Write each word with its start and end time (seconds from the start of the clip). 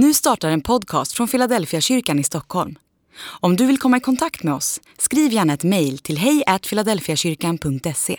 Nu 0.00 0.14
startar 0.14 0.50
en 0.50 0.60
podcast 0.60 1.12
från 1.12 1.28
Philadelphia 1.28 1.80
kyrkan 1.80 2.18
i 2.18 2.24
Stockholm. 2.24 2.78
Om 3.40 3.56
du 3.56 3.66
vill 3.66 3.78
komma 3.78 3.96
i 3.96 4.00
kontakt 4.00 4.42
med 4.42 4.54
oss, 4.54 4.80
skriv 4.98 5.32
gärna 5.32 5.52
ett 5.52 5.64
mejl 5.64 5.98
till 5.98 6.18
hejfiladelfiakyrkan.se. 6.18 8.16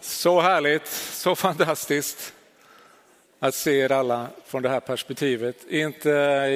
Så 0.00 0.40
härligt, 0.40 0.86
så 1.12 1.36
fantastiskt 1.36 2.32
att 3.38 3.54
se 3.54 3.78
er 3.78 3.92
alla 3.92 4.26
från 4.46 4.62
det 4.62 4.68
här 4.68 4.80
perspektivet. 4.80 5.70
Inte 5.70 6.10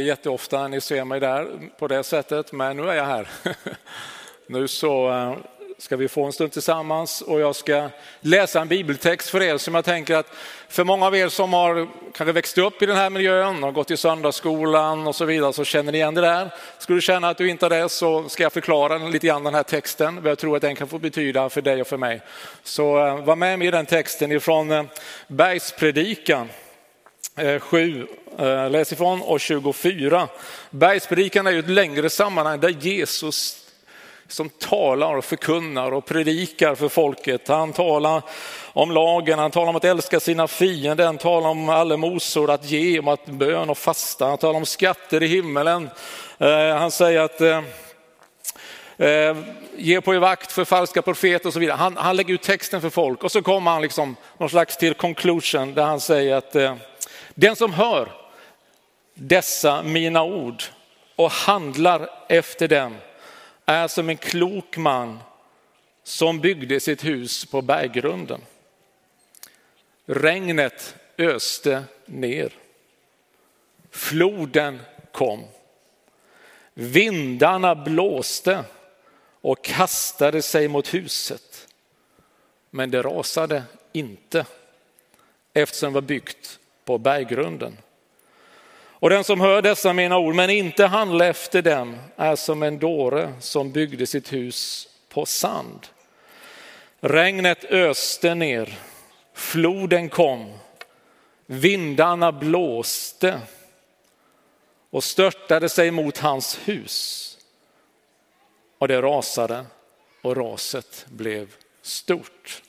jätteofta 0.07 0.69
ni 0.69 0.81
ser 0.81 1.05
mig 1.05 1.21
där 1.21 1.71
på 1.79 1.89
det 1.89 2.05
sättet, 2.05 2.53
men 2.53 2.77
nu 2.77 2.91
är 2.91 2.95
jag 2.95 3.07
här. 3.07 3.29
Nu 4.49 4.69
så 4.69 5.11
eh, 5.11 5.37
ska 5.79 5.97
vi 5.97 6.09
få 6.09 6.25
en 6.25 6.33
stund 6.33 6.53
tillsammans 6.53 7.23
och 7.23 7.41
jag 7.41 7.57
ska 7.57 7.89
läsa 8.21 8.61
en 8.61 8.69
bibeltext 8.69 9.31
för 9.31 9.43
er 9.43 9.59
som 9.59 9.75
jag 9.75 9.85
tänker 9.85 10.15
att 10.15 10.33
för 10.69 10.85
många 10.85 11.07
av 11.07 11.17
er 11.17 11.29
som 11.29 11.53
har 11.53 11.89
kanske 12.15 12.33
växt 12.33 12.59
upp 12.59 12.83
i 12.83 12.87
den 12.87 12.97
här 12.97 13.11
miljön 13.11 13.65
och 13.65 13.75
gått 13.75 13.91
i 13.91 13.97
söndagsskolan 13.97 15.07
och 15.07 15.17
så 15.17 15.25
vidare 15.25 15.53
så 15.53 15.65
känner 15.65 15.93
ni 15.93 15.99
igen 15.99 16.15
det 16.15 16.21
där. 16.21 16.51
Skulle 16.79 16.97
du 16.97 17.03
känna 17.03 17.29
att 17.29 17.39
du 17.39 17.49
inte 17.49 17.65
har 17.65 17.71
det 17.71 17.89
så 17.89 18.29
ska 18.29 18.43
jag 18.43 18.53
förklara 18.53 18.99
lite 18.99 19.27
grann 19.27 19.45
den 19.45 19.55
här 19.55 19.63
texten, 19.63 20.23
vad 20.23 20.31
jag 20.31 20.39
tror 20.39 20.57
att 20.57 20.63
den 20.63 20.77
kan 20.77 20.89
få 20.89 20.99
betyda 20.99 21.49
för 21.49 21.63
dig 21.63 21.81
och 21.81 21.87
för 21.87 21.97
mig. 21.97 22.21
Så 22.63 23.07
eh, 23.07 23.25
var 23.25 23.37
med 23.37 23.59
mig 23.59 23.69
i 23.69 23.71
den 23.71 23.87
texten 23.87 24.33
ifrån 24.33 24.71
eh, 24.71 24.85
Bergspredikan 25.29 26.49
eh, 27.37 27.61
7, 27.61 28.07
läs 28.71 28.93
ifrån, 28.93 29.23
och 29.23 29.41
24. 29.41 30.29
Bergspredikan 30.71 31.47
är 31.47 31.51
ju 31.51 31.59
ett 31.59 31.69
längre 31.69 32.11
sammanhang 32.11 32.61
där 32.61 32.69
Jesus 32.69 33.66
som 34.29 34.49
talar 34.49 35.17
och 35.17 35.25
förkunnar 35.25 35.93
och 35.93 36.05
predikar 36.05 36.75
för 36.75 36.89
folket. 36.89 37.49
Han 37.49 37.73
talar 37.73 38.23
om 38.73 38.91
lagen, 38.91 39.39
han 39.39 39.51
talar 39.51 39.69
om 39.69 39.77
att 39.77 39.85
älska 39.85 40.21
sina 40.21 40.49
fiender, 40.49 41.07
han 41.07 41.19
talar 41.19 41.49
om 41.49 41.69
allemosor, 41.69 42.51
att 42.51 42.71
ge, 42.71 42.99
om 42.99 43.09
att 43.09 43.27
bön 43.27 43.71
och 43.71 43.79
fasta, 43.79 44.27
han 44.27 44.39
talar 44.39 44.59
om 44.59 44.67
skatter 44.67 45.23
i 45.23 45.27
himmelen. 45.27 45.91
Eh, 46.39 46.77
han 46.77 46.91
säger 46.91 47.21
att 47.21 47.41
eh, 47.41 47.63
eh, 48.97 49.37
ge 49.77 50.01
på 50.01 50.15
er 50.15 50.19
vakt 50.19 50.53
för 50.53 50.65
falska 50.65 51.03
profeter 51.03 51.47
och 51.47 51.53
så 51.53 51.59
vidare. 51.59 51.77
Han, 51.77 51.97
han 51.97 52.17
lägger 52.17 52.35
ut 52.35 52.43
texten 52.43 52.81
för 52.81 52.91
folk 52.91 53.25
och 53.25 53.33
så 53.33 53.43
kommer 53.43 53.71
han 53.71 53.83
liksom 53.83 54.17
någon 54.39 54.51
slags 54.51 54.77
till 54.77 54.95
conclusion 54.95 55.75
där 55.75 55.85
han 55.85 56.01
säger 56.01 56.35
att 56.35 56.57
den 57.35 57.57
som 57.57 57.73
hör 57.73 58.09
dessa 59.15 59.83
mina 59.83 60.23
ord 60.23 60.63
och 61.17 61.31
handlar 61.31 62.09
efter 62.29 62.69
dem 62.69 62.97
är 63.67 63.89
som 63.89 64.09
en 64.09 64.17
klok 64.17 64.77
man 64.77 65.19
som 66.03 66.41
byggde 66.41 66.81
sitt 66.81 67.05
hus 67.05 67.47
på 67.47 67.63
berggrunden. 67.63 68.41
Regnet 70.07 70.97
öste 71.19 71.85
ner. 72.07 72.53
Floden 73.91 74.81
kom. 75.13 75.45
Vindarna 76.75 77.75
blåste 77.75 78.65
och 79.41 79.65
kastade 79.65 80.43
sig 80.43 80.69
mot 80.69 80.95
huset. 80.95 81.69
Men 82.71 82.91
det 82.91 83.03
rasade 83.03 83.63
inte 83.93 84.47
eftersom 85.53 85.93
det 85.93 85.95
var 85.95 86.01
byggt 86.01 86.59
på 86.85 86.99
berggrunden. 86.99 87.77
Och 88.99 89.11
den 89.11 89.25
som 89.25 89.41
hör 89.41 89.63
dessa 89.63 89.93
mina 89.93 90.19
ord 90.19 90.35
men 90.35 90.51
inte 90.51 90.87
handlar 90.87 91.27
efter 91.27 91.63
dem 91.63 91.97
är 92.17 92.37
som 92.37 92.63
en 92.63 92.79
dåre 92.79 93.33
som 93.41 93.73
byggde 93.73 94.07
sitt 94.07 94.33
hus 94.33 94.89
på 95.09 95.27
sand. 95.27 95.87
Regnet 97.01 97.65
öste 97.65 98.35
ner, 98.35 98.79
floden 99.35 100.09
kom, 100.09 100.59
vindarna 101.47 102.33
blåste 102.33 103.41
och 104.91 105.05
störtade 105.05 105.69
sig 105.69 105.91
mot 105.91 106.19
hans 106.19 106.59
hus. 106.65 107.23
Och 108.79 108.89
det 108.89 109.03
rasade 109.03 109.67
och 110.23 110.37
raset 110.37 111.07
blev 111.09 111.55
stort. 111.83 112.63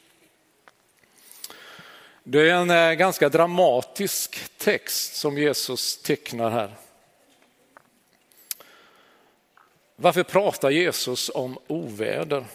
Det 2.29 2.49
är 2.49 2.53
en 2.53 2.69
eh, 2.69 2.93
ganska 2.93 3.29
dramatisk 3.29 4.39
text 4.57 5.15
som 5.15 5.38
Jesus 5.38 6.01
tecknar 6.01 6.49
här. 6.49 6.75
Varför 9.95 10.23
pratar 10.23 10.69
Jesus 10.69 11.29
om 11.29 11.57
oväder? 11.67 12.45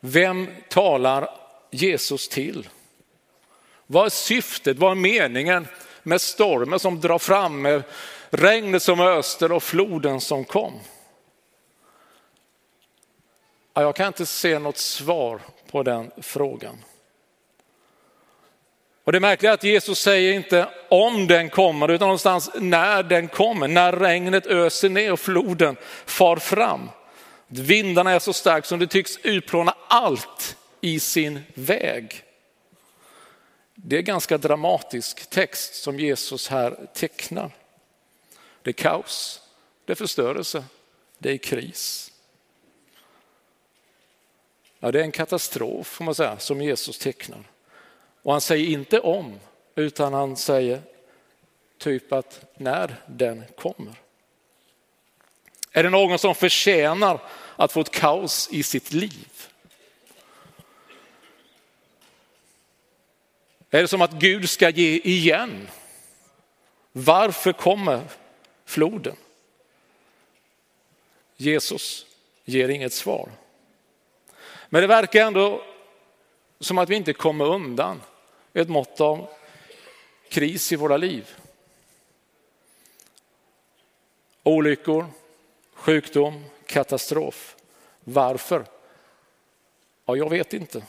Vem 0.00 0.48
talar 0.68 1.30
Jesus 1.70 2.28
till? 2.28 2.68
Vad 3.86 4.06
är 4.06 4.10
syftet, 4.10 4.78
vad 4.78 4.90
är 4.90 4.94
meningen 4.94 5.66
med 6.02 6.20
stormen 6.20 6.78
som 6.78 7.00
drar 7.00 7.18
fram, 7.18 7.62
med 7.62 7.82
regnet 8.30 8.82
som 8.82 9.00
öster 9.00 9.52
och 9.52 9.62
floden 9.62 10.20
som 10.20 10.44
kom? 10.44 10.72
Jag 13.74 13.96
kan 13.96 14.06
inte 14.06 14.26
se 14.26 14.58
något 14.58 14.78
svar 14.78 15.40
på 15.70 15.82
den 15.82 16.10
frågan. 16.16 16.84
Och 19.04 19.12
det 19.12 19.20
märkliga 19.20 19.50
är 19.50 19.54
att 19.54 19.64
Jesus 19.64 19.98
säger 19.98 20.32
inte 20.32 20.68
om 20.88 21.26
den 21.26 21.50
kommer 21.50 21.88
utan 21.90 22.08
någonstans 22.08 22.50
när 22.54 23.02
den 23.02 23.28
kommer, 23.28 23.68
när 23.68 23.92
regnet 23.92 24.46
öser 24.46 24.88
ner 24.88 25.12
och 25.12 25.20
floden 25.20 25.76
far 26.06 26.36
fram. 26.36 26.90
Vindarna 27.46 28.12
är 28.12 28.18
så 28.18 28.32
starka 28.32 28.66
som 28.66 28.78
det 28.78 28.86
tycks 28.86 29.16
utplåna 29.22 29.74
allt 29.88 30.56
i 30.80 31.00
sin 31.00 31.40
väg. 31.54 32.24
Det 33.74 33.98
är 33.98 34.02
ganska 34.02 34.38
dramatisk 34.38 35.30
text 35.30 35.74
som 35.74 36.00
Jesus 36.00 36.48
här 36.48 36.88
tecknar. 36.94 37.50
Det 38.62 38.70
är 38.70 38.74
kaos, 38.74 39.42
det 39.84 39.92
är 39.92 39.96
förstörelse, 39.96 40.64
det 41.18 41.32
är 41.32 41.38
kris. 41.38 42.12
Ja, 44.80 44.92
det 44.92 45.00
är 45.00 45.04
en 45.04 45.12
katastrof 45.12 45.86
får 45.86 46.04
man 46.04 46.14
säga, 46.14 46.38
som 46.38 46.62
Jesus 46.62 46.98
tecknar. 46.98 47.49
Och 48.22 48.32
han 48.32 48.40
säger 48.40 48.66
inte 48.66 49.00
om, 49.00 49.40
utan 49.74 50.12
han 50.12 50.36
säger 50.36 50.82
typ 51.78 52.12
att 52.12 52.44
när 52.56 52.96
den 53.06 53.44
kommer. 53.56 53.94
Är 55.72 55.82
det 55.82 55.90
någon 55.90 56.18
som 56.18 56.34
förtjänar 56.34 57.20
att 57.56 57.72
få 57.72 57.80
ett 57.80 57.90
kaos 57.90 58.48
i 58.52 58.62
sitt 58.62 58.92
liv? 58.92 59.48
Är 63.70 63.82
det 63.82 63.88
som 63.88 64.02
att 64.02 64.12
Gud 64.12 64.50
ska 64.50 64.70
ge 64.70 65.00
igen? 65.04 65.68
Varför 66.92 67.52
kommer 67.52 68.00
floden? 68.64 69.16
Jesus 71.36 72.06
ger 72.44 72.68
inget 72.68 72.92
svar. 72.92 73.30
Men 74.68 74.80
det 74.80 74.86
verkar 74.86 75.26
ändå 75.26 75.64
som 76.60 76.78
att 76.78 76.88
vi 76.88 76.94
inte 76.94 77.12
kommer 77.12 77.44
undan 77.44 78.00
ett 78.54 78.68
mått 78.68 79.00
av 79.00 79.28
kris 80.28 80.72
i 80.72 80.76
våra 80.76 80.96
liv. 80.96 81.28
Olyckor, 84.42 85.06
sjukdom, 85.74 86.44
katastrof. 86.66 87.56
Varför? 88.04 88.64
Ja, 90.06 90.16
jag 90.16 90.30
vet 90.30 90.52
inte. 90.52 90.82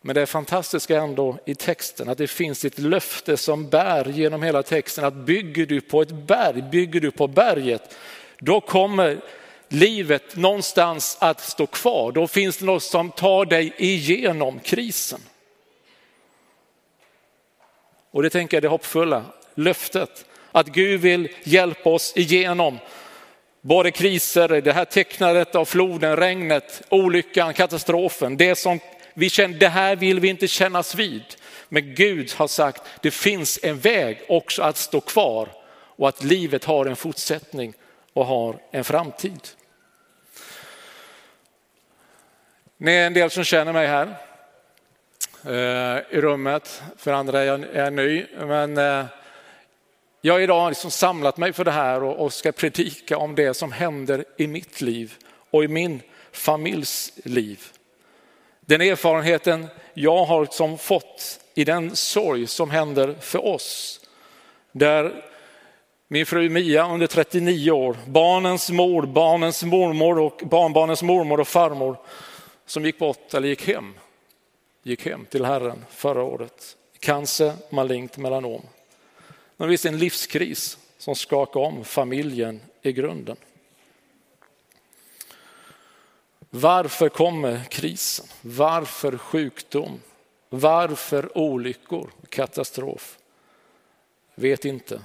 Men 0.00 0.14
det 0.14 0.22
är 0.22 0.26
fantastiska 0.26 1.00
ändå 1.00 1.38
i 1.44 1.54
texten 1.54 2.08
att 2.08 2.18
det 2.18 2.26
finns 2.26 2.64
ett 2.64 2.78
löfte 2.78 3.36
som 3.36 3.68
bär 3.68 4.04
genom 4.04 4.42
hela 4.42 4.62
texten 4.62 5.04
att 5.04 5.14
bygger 5.14 5.66
du 5.66 5.80
på 5.80 6.02
ett 6.02 6.12
berg, 6.12 6.62
bygger 6.62 7.00
du 7.00 7.10
på 7.10 7.26
berget, 7.26 7.96
då 8.38 8.60
kommer 8.60 9.20
livet 9.68 10.36
någonstans 10.36 11.16
att 11.20 11.40
stå 11.40 11.66
kvar. 11.66 12.12
Då 12.12 12.26
finns 12.26 12.56
det 12.56 12.64
något 12.64 12.82
som 12.82 13.10
tar 13.10 13.44
dig 13.44 13.74
igenom 13.76 14.60
krisen. 14.60 15.20
Och 18.14 18.22
det 18.22 18.30
tänker 18.30 18.56
jag 18.56 18.58
är 18.58 18.62
det 18.62 18.68
hoppfulla 18.68 19.24
löftet. 19.54 20.24
Att 20.52 20.66
Gud 20.66 21.00
vill 21.00 21.28
hjälpa 21.44 21.90
oss 21.90 22.12
igenom 22.16 22.78
både 23.60 23.90
kriser, 23.90 24.48
det 24.48 24.72
här 24.72 24.84
tecknandet 24.84 25.54
av 25.54 25.64
floden, 25.64 26.16
regnet, 26.16 26.82
olyckan, 26.88 27.54
katastrofen. 27.54 28.36
Det 28.36 28.54
som 28.54 28.78
vi 29.14 29.30
känner, 29.30 29.58
det 29.58 29.68
här 29.68 29.96
vill 29.96 30.20
vi 30.20 30.28
inte 30.28 30.48
kännas 30.48 30.94
vid. 30.94 31.22
Men 31.68 31.94
Gud 31.94 32.32
har 32.32 32.48
sagt, 32.48 32.82
det 33.02 33.10
finns 33.10 33.58
en 33.62 33.78
väg 33.78 34.22
också 34.28 34.62
att 34.62 34.76
stå 34.76 35.00
kvar 35.00 35.48
och 35.72 36.08
att 36.08 36.24
livet 36.24 36.64
har 36.64 36.86
en 36.86 36.96
fortsättning 36.96 37.74
och 38.12 38.26
har 38.26 38.56
en 38.70 38.84
framtid. 38.84 39.48
Ni 42.76 42.92
är 42.92 43.06
en 43.06 43.14
del 43.14 43.30
som 43.30 43.44
känner 43.44 43.72
mig 43.72 43.86
här. 43.86 44.16
Eh, 45.46 45.98
I 46.10 46.20
rummet. 46.20 46.82
För 46.96 47.12
andra 47.12 47.40
är 47.40 47.44
jag, 47.44 47.64
är 47.64 47.90
ny. 47.90 48.26
Men 48.38 48.78
eh, 48.78 49.06
jag 50.20 50.34
har 50.34 50.40
idag 50.40 50.68
liksom 50.68 50.90
samlat 50.90 51.36
mig 51.36 51.52
för 51.52 51.64
det 51.64 51.70
här 51.70 52.02
och, 52.02 52.32
ska 52.32 52.52
predika 52.52 53.18
om 53.18 53.34
det 53.34 53.54
som 53.54 53.72
händer 53.72 54.24
i 54.36 54.46
mitt 54.46 54.80
liv 54.80 55.14
och 55.50 55.64
i 55.64 55.68
min 55.68 56.02
familjs 56.32 57.12
liv. 57.24 57.60
Den 58.60 58.80
erfarenheten 58.80 59.66
jag 59.94 60.24
har 60.24 60.46
som 60.46 60.78
fått 60.78 61.40
i 61.54 61.64
den 61.64 61.96
sorg 61.96 62.46
som 62.46 62.70
händer 62.70 63.14
för 63.20 63.46
oss. 63.46 64.00
Där 64.72 65.24
min 66.08 66.26
fru 66.26 66.48
Mia 66.48 66.88
under 66.88 67.06
39 67.06 67.70
år, 67.70 67.96
barnens 68.06 68.70
mor, 68.70 69.02
barnens 69.02 69.62
mormor 69.62 70.18
och 70.18 70.40
barnbarnens 70.44 71.02
mormor 71.02 71.40
och 71.40 71.48
farmor 71.48 71.96
som 72.66 72.84
gick 72.84 72.98
bort 72.98 73.34
eller 73.34 73.48
gick 73.48 73.66
hem, 73.68 73.94
gick 74.84 75.06
hem 75.06 75.26
till 75.26 75.44
Herren 75.44 75.84
förra 75.90 76.22
året. 76.22 76.76
Cancer, 76.98 77.52
malignt 77.70 78.16
melanom. 78.16 78.62
Det 79.56 79.66
visst 79.66 79.86
en 79.86 79.98
livskris 79.98 80.78
som 80.98 81.14
skakar 81.14 81.60
om 81.60 81.84
familjen 81.84 82.60
i 82.82 82.92
grunden. 82.92 83.36
Varför 86.50 87.08
kommer 87.08 87.64
krisen? 87.64 88.26
Varför 88.40 89.18
sjukdom? 89.18 90.00
Varför 90.48 91.38
olyckor? 91.38 92.10
Katastrof? 92.28 93.18
Vet 94.34 94.64
inte. 94.64 95.00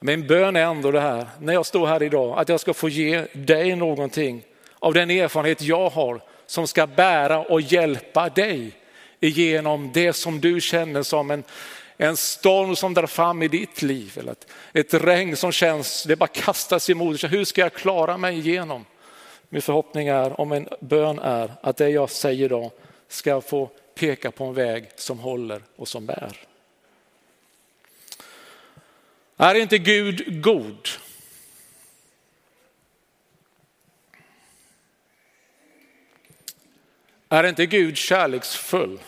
Min 0.00 0.26
bön 0.26 0.56
är 0.56 0.62
ändå 0.62 0.90
det 0.90 1.00
här, 1.00 1.28
när 1.40 1.52
jag 1.52 1.66
står 1.66 1.86
här 1.86 2.02
idag, 2.02 2.38
att 2.38 2.48
jag 2.48 2.60
ska 2.60 2.74
få 2.74 2.88
ge 2.88 3.26
dig 3.32 3.76
någonting 3.76 4.44
av 4.78 4.94
den 4.94 5.10
erfarenhet 5.10 5.62
jag 5.62 5.90
har 5.90 6.20
som 6.48 6.68
ska 6.68 6.86
bära 6.86 7.38
och 7.38 7.60
hjälpa 7.60 8.28
dig 8.28 8.72
igenom 9.20 9.90
det 9.94 10.12
som 10.12 10.40
du 10.40 10.60
känner 10.60 11.02
som 11.02 11.30
en, 11.30 11.44
en 11.96 12.16
storm 12.16 12.76
som 12.76 12.94
drar 12.94 13.06
fram 13.06 13.42
i 13.42 13.48
ditt 13.48 13.82
liv. 13.82 14.12
Eller 14.16 14.32
ett, 14.32 14.46
ett 14.72 14.94
regn 14.94 15.36
som 15.36 15.52
känns, 15.52 16.04
det 16.04 16.16
bara 16.16 16.26
kastas 16.26 16.90
emot. 16.90 17.24
Hur 17.24 17.44
ska 17.44 17.60
jag 17.60 17.72
klara 17.72 18.18
mig 18.18 18.38
igenom? 18.38 18.84
Min 19.48 19.62
förhoppning 19.62 20.08
är, 20.08 20.40
om 20.40 20.52
en 20.52 20.68
bön 20.80 21.18
är, 21.18 21.52
att 21.60 21.76
det 21.76 21.88
jag 21.88 22.10
säger 22.10 22.44
idag 22.44 22.70
ska 23.08 23.40
få 23.40 23.70
peka 23.94 24.30
på 24.30 24.44
en 24.44 24.54
väg 24.54 24.84
som 24.96 25.18
håller 25.18 25.62
och 25.76 25.88
som 25.88 26.06
bär. 26.06 26.32
Är 29.36 29.54
inte 29.54 29.78
Gud 29.78 30.42
god? 30.42 30.88
Är 37.28 37.44
inte 37.44 37.66
Gud 37.66 37.96
kärleksfull? 37.96 39.00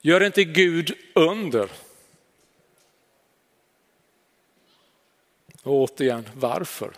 Gör 0.00 0.22
inte 0.22 0.44
Gud 0.44 0.92
under? 1.14 1.70
Och 5.62 5.72
återigen, 5.72 6.28
varför? 6.34 6.96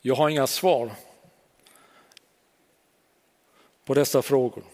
Jag 0.00 0.14
har 0.14 0.28
inga 0.28 0.46
svar 0.46 0.92
på 3.84 3.94
dessa 3.94 4.22
frågor. 4.22 4.64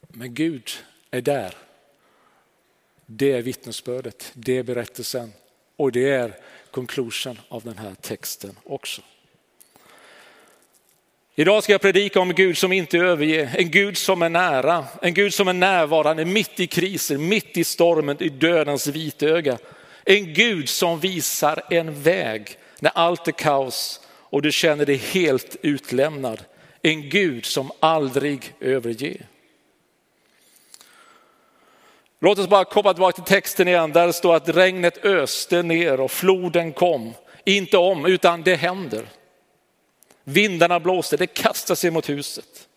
Men 0.00 0.34
Gud 0.34 0.70
är 1.10 1.20
där. 1.20 1.65
Det 3.06 3.32
är 3.32 3.42
vittnesbördet, 3.42 4.32
det 4.34 4.58
är 4.58 4.62
berättelsen 4.62 5.32
och 5.76 5.92
det 5.92 6.10
är 6.10 6.36
conclusion 6.70 7.40
av 7.48 7.62
den 7.62 7.78
här 7.78 7.94
texten 8.00 8.56
också. 8.64 9.02
Idag 11.38 11.62
ska 11.62 11.72
jag 11.72 11.80
predika 11.80 12.20
om 12.20 12.34
Gud 12.34 12.58
som 12.58 12.72
inte 12.72 12.98
överger, 12.98 13.50
en 13.54 13.70
Gud 13.70 13.96
som 13.96 14.22
är 14.22 14.28
nära, 14.28 14.84
en 15.02 15.14
Gud 15.14 15.34
som 15.34 15.48
är 15.48 15.52
närvarande 15.52 16.24
mitt 16.24 16.60
i 16.60 16.66
krisen, 16.66 17.28
mitt 17.28 17.56
i 17.56 17.64
stormen, 17.64 18.22
i 18.22 18.28
dödens 18.28 18.86
vitöga. 18.86 19.58
En 20.04 20.34
Gud 20.34 20.68
som 20.68 21.00
visar 21.00 21.62
en 21.70 22.02
väg 22.02 22.58
när 22.80 22.90
allt 22.94 23.28
är 23.28 23.32
kaos 23.32 24.00
och 24.08 24.42
du 24.42 24.52
känner 24.52 24.86
dig 24.86 24.96
helt 24.96 25.56
utlämnad. 25.62 26.44
En 26.82 27.08
Gud 27.08 27.44
som 27.44 27.70
aldrig 27.80 28.54
överger. 28.60 29.26
Låt 32.18 32.38
oss 32.38 32.48
bara 32.48 32.64
komma 32.64 32.94
tillbaka 32.94 33.14
till 33.14 33.34
texten 33.34 33.68
igen 33.68 33.92
där 33.92 34.06
det 34.06 34.12
står 34.12 34.36
att 34.36 34.48
regnet 34.48 35.04
öste 35.04 35.62
ner 35.62 36.00
och 36.00 36.10
floden 36.10 36.72
kom. 36.72 37.14
Inte 37.44 37.76
om, 37.76 38.06
utan 38.06 38.42
det 38.42 38.54
händer. 38.54 39.08
Vindarna 40.24 40.80
blåste, 40.80 41.16
det 41.16 41.26
kastade 41.26 41.76
sig 41.76 41.90
mot 41.90 42.08
huset. 42.08 42.68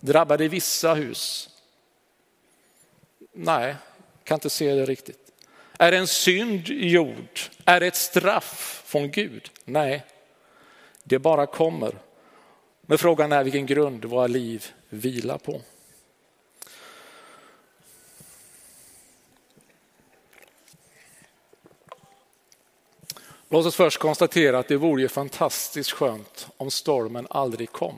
Drabbade 0.00 0.48
vissa 0.48 0.94
hus? 0.94 1.50
Nej, 3.32 3.74
kan 4.24 4.36
inte 4.36 4.50
se 4.50 4.74
det 4.74 4.86
riktigt. 4.86 5.32
Är 5.78 5.90
det 5.90 5.96
en 5.96 6.06
synd 6.06 6.68
gjord? 6.68 7.40
Är 7.64 7.80
det 7.80 7.86
ett 7.86 7.96
straff 7.96 8.82
från 8.86 9.10
Gud? 9.10 9.50
Nej, 9.64 10.04
det 11.02 11.18
bara 11.18 11.46
kommer. 11.46 11.94
Men 12.82 12.98
frågan 12.98 13.32
är 13.32 13.44
vilken 13.44 13.66
grund 13.66 14.04
våra 14.04 14.26
liv 14.26 14.66
vilar 14.88 15.38
på. 15.38 15.60
Låt 23.48 23.66
oss 23.66 23.76
först 23.76 23.98
konstatera 23.98 24.58
att 24.58 24.68
det 24.68 24.76
vore 24.76 25.02
ju 25.02 25.08
fantastiskt 25.08 25.90
skönt 25.90 26.46
om 26.56 26.70
stormen 26.70 27.26
aldrig 27.30 27.72
kom. 27.72 27.94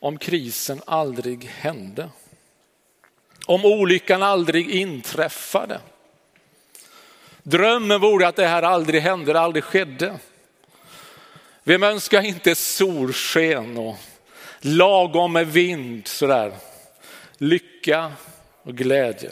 Om 0.00 0.18
krisen 0.18 0.82
aldrig 0.86 1.44
hände. 1.44 2.08
Om 3.46 3.64
olyckan 3.64 4.22
aldrig 4.22 4.70
inträffade. 4.70 5.80
Drömmen 7.42 8.00
vore 8.00 8.28
att 8.28 8.36
det 8.36 8.46
här 8.46 8.62
aldrig 8.62 9.02
hände, 9.02 9.32
det 9.32 9.40
aldrig 9.40 9.64
skedde. 9.64 10.18
Vem 11.62 11.82
önskar 11.82 12.22
inte 12.22 12.54
solsken 12.54 13.76
och 13.76 13.96
lagom 14.60 15.32
med 15.32 15.46
vind 15.46 16.08
sådär. 16.08 16.52
Lycka 17.38 18.12
och 18.62 18.76
glädje. 18.76 19.30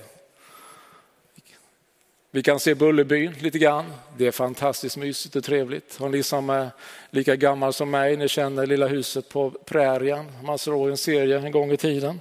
Vi 2.38 2.42
kan 2.42 2.60
se 2.60 2.74
Bullerbyn 2.74 3.32
lite 3.32 3.58
grann. 3.58 3.92
Det 4.16 4.26
är 4.26 4.30
fantastiskt 4.30 4.96
mysigt 4.96 5.36
och 5.36 5.44
trevligt. 5.44 5.96
Har 5.96 6.08
ni 6.08 6.22
som 6.22 6.50
är 6.50 6.70
lika 7.10 7.36
gammal 7.36 7.72
som 7.72 7.90
mig, 7.90 8.16
ni 8.16 8.28
känner 8.28 8.66
lilla 8.66 8.86
huset 8.86 9.28
på 9.28 9.50
prärien. 9.50 10.32
Man 10.42 10.58
såg 10.58 10.88
en 10.88 10.96
serie 10.96 11.38
en 11.38 11.52
gång 11.52 11.72
i 11.72 11.76
tiden. 11.76 12.20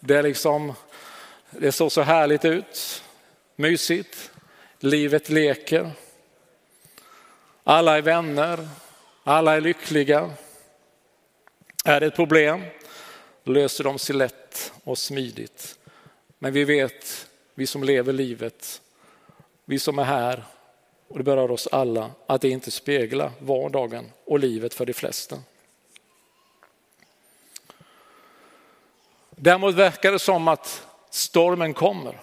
Det, 0.00 0.16
är 0.16 0.22
liksom, 0.22 0.72
det 1.50 1.72
såg 1.72 1.92
så 1.92 2.02
härligt 2.02 2.44
ut. 2.44 3.02
Mysigt. 3.56 4.30
Livet 4.78 5.28
leker. 5.28 5.90
Alla 7.64 7.98
är 7.98 8.02
vänner. 8.02 8.68
Alla 9.24 9.56
är 9.56 9.60
lyckliga. 9.60 10.30
Är 11.84 12.00
det 12.00 12.06
ett 12.06 12.16
problem 12.16 12.62
löser 13.44 13.84
de 13.84 13.98
sig 13.98 14.16
lätt 14.16 14.72
och 14.84 14.98
smidigt. 14.98 15.78
Men 16.38 16.52
vi 16.52 16.64
vet, 16.64 17.26
vi 17.54 17.66
som 17.66 17.84
lever 17.84 18.12
livet, 18.12 18.82
vi 19.72 19.78
som 19.78 19.98
är 19.98 20.04
här, 20.04 20.44
och 21.08 21.18
det 21.18 21.24
berör 21.24 21.50
oss 21.50 21.68
alla, 21.72 22.10
att 22.26 22.40
det 22.40 22.48
inte 22.48 22.70
speglar 22.70 23.30
vardagen 23.38 24.12
och 24.24 24.38
livet 24.38 24.74
för 24.74 24.86
de 24.86 24.92
flesta. 24.92 25.38
Däremot 29.30 29.74
verkar 29.74 30.12
det 30.12 30.18
som 30.18 30.48
att 30.48 30.86
stormen 31.10 31.74
kommer. 31.74 32.20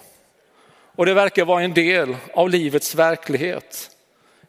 Och 0.96 1.06
det 1.06 1.14
verkar 1.14 1.44
vara 1.44 1.62
en 1.62 1.74
del 1.74 2.16
av 2.34 2.50
livets 2.50 2.94
verklighet. 2.94 3.96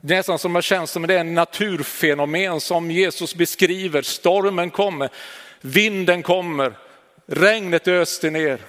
Det 0.01 0.13
är 0.13 0.17
nästan 0.17 0.39
som 0.39 0.53
det 0.53 0.61
känns 0.61 0.91
som 0.91 1.07
det 1.07 1.13
är 1.13 1.19
en 1.19 1.33
naturfenomen 1.33 2.61
som 2.61 2.91
Jesus 2.91 3.35
beskriver. 3.35 4.01
Stormen 4.01 4.71
kommer, 4.71 5.09
vinden 5.61 6.23
kommer, 6.23 6.73
regnet 7.25 7.87
öste 7.87 8.29
ner. 8.29 8.59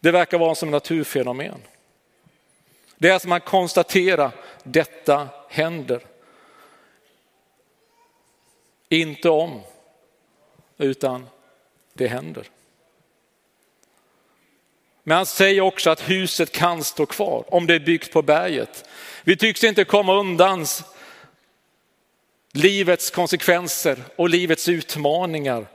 Det 0.00 0.10
verkar 0.10 0.38
vara 0.38 0.54
som 0.54 0.70
naturfenomen. 0.70 1.60
Det 3.00 3.08
är 3.08 3.14
att 3.14 3.26
man 3.26 3.40
konstaterar 3.40 4.32
detta 4.64 5.28
händer. 5.48 6.06
Inte 8.88 9.30
om, 9.30 9.60
utan 10.78 11.26
det 11.92 12.08
händer. 12.08 12.46
Men 15.02 15.16
han 15.16 15.26
säger 15.26 15.60
också 15.60 15.90
att 15.90 16.10
huset 16.10 16.52
kan 16.52 16.84
stå 16.84 17.06
kvar 17.06 17.44
om 17.54 17.66
det 17.66 17.74
är 17.74 17.80
byggt 17.80 18.12
på 18.12 18.22
berget. 18.22 18.88
Vi 19.24 19.36
tycks 19.36 19.64
inte 19.64 19.84
komma 19.84 20.14
undan 20.14 20.66
livets 22.52 23.10
konsekvenser 23.10 24.02
och 24.16 24.28
livets 24.28 24.68
utmaningar. 24.68 25.66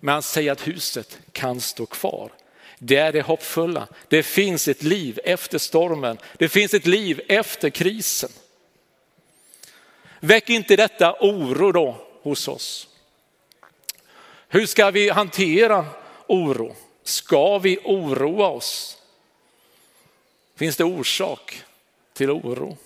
Men 0.00 0.12
han 0.12 0.22
säger 0.22 0.52
att 0.52 0.66
huset 0.66 1.18
kan 1.32 1.60
stå 1.60 1.86
kvar. 1.86 2.30
Det 2.78 2.96
är 2.96 3.12
det 3.12 3.22
hoppfulla. 3.22 3.88
Det 4.08 4.22
finns 4.22 4.68
ett 4.68 4.82
liv 4.82 5.20
efter 5.24 5.58
stormen. 5.58 6.18
Det 6.38 6.48
finns 6.48 6.74
ett 6.74 6.86
liv 6.86 7.20
efter 7.28 7.70
krisen. 7.70 8.30
Väck 10.20 10.50
inte 10.50 10.76
detta 10.76 11.16
oro 11.20 11.72
då 11.72 11.96
hos 12.22 12.48
oss. 12.48 12.88
Hur 14.48 14.66
ska 14.66 14.90
vi 14.90 15.10
hantera 15.10 15.86
oro? 16.26 16.74
Ska 17.02 17.58
vi 17.58 17.78
oroa 17.84 18.48
oss? 18.48 18.98
Finns 20.56 20.76
det 20.76 20.84
orsak 20.84 21.62
till 22.12 22.30
oro? 22.30 22.76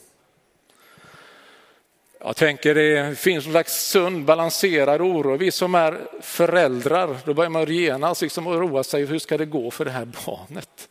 Jag 2.22 2.36
tänker 2.36 2.74
det 2.74 3.18
finns 3.18 3.46
en 3.46 3.52
slags 3.52 3.88
sund 3.88 4.24
balanserad 4.24 5.00
oro. 5.00 5.36
Vi 5.36 5.50
som 5.50 5.74
är 5.74 6.00
föräldrar, 6.20 7.16
då 7.24 7.34
börjar 7.34 7.50
man 7.50 7.72
genast 7.72 8.22
liksom 8.22 8.46
oroa 8.46 8.84
sig, 8.84 9.04
hur 9.04 9.18
ska 9.18 9.38
det 9.38 9.46
gå 9.46 9.70
för 9.70 9.84
det 9.84 9.90
här 9.90 10.08
barnet? 10.26 10.88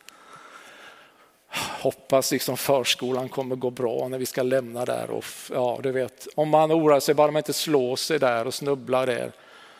Hoppas 1.81 2.31
liksom 2.31 2.57
förskolan 2.57 3.29
kommer 3.29 3.55
gå 3.55 3.69
bra 3.69 4.07
när 4.07 4.17
vi 4.17 4.25
ska 4.25 4.43
lämna 4.43 4.85
där. 4.85 5.09
Och, 5.09 5.25
ja, 5.51 5.79
du 5.83 5.91
vet, 5.91 6.27
om 6.35 6.49
man 6.49 6.71
oroar 6.71 6.99
sig 6.99 7.15
bara 7.15 7.31
man 7.31 7.39
inte 7.39 7.53
slår 7.53 7.95
sig 7.95 8.19
där 8.19 8.47
och 8.47 8.53
snubblar 8.53 9.07
där. 9.07 9.31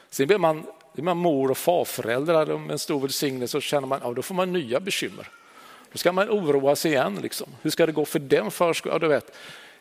Sen 0.09 0.27
blir 0.27 0.37
man, 0.37 0.65
blir 0.93 1.03
man 1.03 1.17
mor 1.17 1.51
och 1.51 1.57
farföräldrar 1.57 2.57
med 2.57 2.71
en 2.71 2.79
stor 2.79 2.99
välsignelse 2.99 3.57
och 3.57 3.63
känner 3.63 3.87
man, 3.87 3.99
ja 4.03 4.13
då 4.13 4.21
får 4.21 4.35
man 4.35 4.53
nya 4.53 4.79
bekymmer. 4.79 5.27
Då 5.91 5.97
ska 5.97 6.11
man 6.11 6.29
oroa 6.29 6.75
sig 6.75 6.91
igen. 6.91 7.19
Liksom. 7.21 7.47
Hur 7.61 7.69
ska 7.69 7.85
det 7.85 7.91
gå 7.91 8.05
för 8.05 8.19
den 8.19 8.51
förskolan? 8.51 8.95
Ja, 8.95 8.99
du 8.99 9.07
vet. 9.07 9.35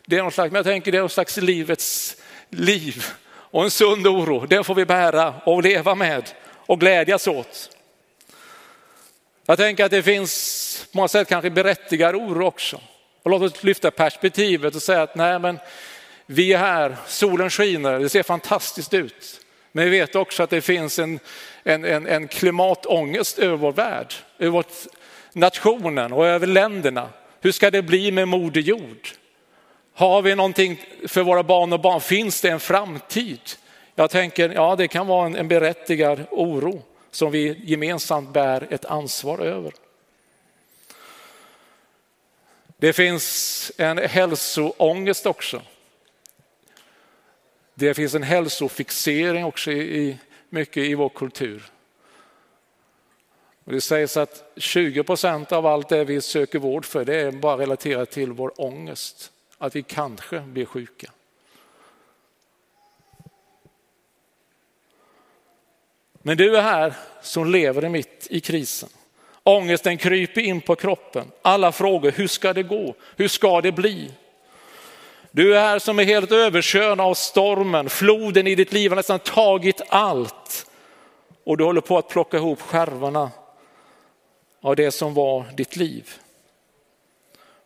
Det 0.09 0.17
är 0.17 0.21
någon 0.21 0.31
slags, 0.31 0.51
men 0.51 0.59
jag 0.59 0.65
tänker 0.65 0.91
det 0.91 0.97
är 0.97 1.01
någon 1.01 1.09
slags 1.09 1.37
livets 1.37 2.17
liv 2.49 3.05
och 3.29 3.63
en 3.63 3.71
sund 3.71 4.07
oro. 4.07 4.45
Den 4.45 4.63
får 4.63 4.75
vi 4.75 4.85
bära 4.85 5.33
och 5.45 5.63
leva 5.63 5.95
med 5.95 6.29
och 6.55 6.79
glädjas 6.79 7.27
åt. 7.27 7.77
Jag 9.45 9.57
tänker 9.57 9.85
att 9.85 9.91
det 9.91 10.03
finns 10.03 10.87
på 10.91 10.97
många 10.97 11.07
sätt 11.07 11.27
kanske 11.27 11.49
berättigad 11.49 12.15
oro 12.15 12.45
också. 12.45 12.81
Och 13.23 13.31
låt 13.31 13.41
oss 13.41 13.63
lyfta 13.63 13.91
perspektivet 13.91 14.75
och 14.75 14.81
säga 14.81 15.01
att 15.01 15.15
nej 15.15 15.39
men 15.39 15.59
vi 16.25 16.53
är 16.53 16.57
här, 16.57 16.97
solen 17.07 17.49
skiner, 17.49 17.99
det 17.99 18.09
ser 18.09 18.23
fantastiskt 18.23 18.93
ut. 18.93 19.41
Men 19.71 19.85
vi 19.85 19.91
vet 19.91 20.15
också 20.15 20.43
att 20.43 20.49
det 20.49 20.61
finns 20.61 20.99
en, 20.99 21.19
en, 21.63 21.85
en, 21.85 22.07
en 22.07 22.27
klimatångest 22.27 23.39
över 23.39 23.57
vår 23.57 23.71
värld, 23.71 24.13
över 24.39 24.51
vårt, 24.51 24.73
nationen 25.33 26.13
och 26.13 26.27
över 26.27 26.47
länderna. 26.47 27.09
Hur 27.41 27.51
ska 27.51 27.71
det 27.71 27.81
bli 27.81 28.11
med 28.11 28.27
Moder 28.27 28.61
Jord? 28.61 29.09
Har 29.99 30.21
vi 30.21 30.35
någonting 30.35 30.81
för 31.07 31.23
våra 31.23 31.43
barn 31.43 31.73
och 31.73 31.79
barn? 31.79 32.01
Finns 32.01 32.41
det 32.41 32.49
en 32.49 32.59
framtid? 32.59 33.39
Jag 33.95 34.09
tänker, 34.09 34.49
ja 34.49 34.75
det 34.75 34.87
kan 34.87 35.07
vara 35.07 35.25
en, 35.25 35.35
en 35.35 35.47
berättigad 35.47 36.25
oro 36.31 36.81
som 37.11 37.31
vi 37.31 37.61
gemensamt 37.63 38.33
bär 38.33 38.67
ett 38.73 38.85
ansvar 38.85 39.39
över. 39.39 39.73
Det 42.77 42.93
finns 42.93 43.71
en 43.77 43.97
hälsoångest 43.97 45.25
också. 45.25 45.61
Det 47.73 47.93
finns 47.93 48.15
en 48.15 48.23
hälsofixering 48.23 49.45
också 49.45 49.71
i, 49.71 50.17
mycket 50.49 50.83
i 50.83 50.95
vår 50.95 51.09
kultur. 51.09 51.63
Och 53.63 53.71
det 53.71 53.81
sägs 53.81 54.17
att 54.17 54.51
20 54.55 55.03
procent 55.03 55.51
av 55.51 55.65
allt 55.65 55.89
det 55.89 56.03
vi 56.03 56.21
söker 56.21 56.59
vård 56.59 56.85
för 56.85 57.05
det 57.05 57.15
är 57.15 57.31
bara 57.31 57.57
relaterat 57.57 58.11
till 58.11 58.31
vår 58.31 58.61
ångest, 58.61 59.31
att 59.59 59.75
vi 59.75 59.83
kanske 59.83 60.39
blir 60.39 60.65
sjuka. 60.65 61.11
Men 66.21 66.37
du 66.37 66.57
är 66.57 66.61
här 66.61 66.93
som 67.21 67.51
lever 67.51 67.89
mitt 67.89 68.27
i 68.29 68.39
krisen. 68.39 68.89
Ångesten 69.43 69.97
kryper 69.97 70.41
in 70.41 70.61
på 70.61 70.75
kroppen. 70.75 71.31
Alla 71.41 71.71
frågor, 71.71 72.11
hur 72.11 72.27
ska 72.27 72.53
det 72.53 72.63
gå? 72.63 72.95
Hur 73.15 73.27
ska 73.27 73.61
det 73.61 73.71
bli? 73.71 74.11
Du 75.31 75.57
är 75.57 75.61
här 75.61 75.79
som 75.79 75.99
är 75.99 76.03
helt 76.03 76.31
överkörd 76.31 76.99
av 76.99 77.13
stormen. 77.13 77.89
Floden 77.89 78.47
i 78.47 78.55
ditt 78.55 78.73
liv 78.73 78.91
har 78.91 78.95
nästan 78.95 79.19
tagit 79.19 79.81
allt. 79.89 80.65
Och 81.43 81.57
du 81.57 81.63
håller 81.63 81.81
på 81.81 81.97
att 81.97 82.09
plocka 82.09 82.37
ihop 82.37 82.61
skärvorna 82.61 83.31
av 84.61 84.75
det 84.75 84.91
som 84.91 85.13
var 85.13 85.45
ditt 85.55 85.75
liv. 85.75 86.13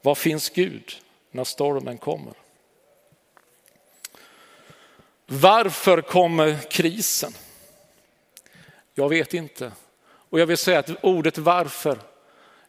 Var 0.01 0.15
finns 0.15 0.50
Gud 0.50 1.02
när 1.33 1.43
stormen 1.43 1.97
kommer? 1.97 2.33
Varför 5.25 6.01
kommer 6.01 6.57
krisen? 6.69 7.33
Jag 8.93 9.09
vet 9.09 9.33
inte. 9.33 9.71
Och 10.29 10.39
jag 10.39 10.45
vill 10.45 10.57
säga 10.57 10.79
att 10.79 11.03
ordet 11.03 11.37
varför, 11.37 11.97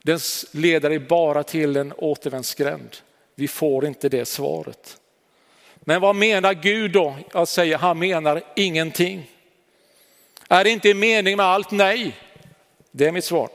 den 0.02 0.18
leder 0.52 0.90
dig 0.90 0.98
bara 0.98 1.42
till 1.42 1.76
en 1.76 1.92
återvändsgränd. 1.92 2.96
Vi 3.34 3.48
får 3.48 3.86
inte 3.86 4.08
det 4.08 4.24
svaret. 4.24 5.00
Men 5.76 6.00
vad 6.00 6.16
menar 6.16 6.54
Gud 6.54 6.92
då? 6.92 7.16
Jag 7.32 7.48
säger, 7.48 7.78
han 7.78 7.98
menar 7.98 8.42
ingenting. 8.56 9.30
Är 10.48 10.64
det 10.64 10.70
inte 10.70 10.94
mening 10.94 11.36
med 11.36 11.46
allt? 11.46 11.70
Nej, 11.70 12.16
det 12.90 13.06
är 13.06 13.12
mitt 13.12 13.24
svar. 13.24 13.48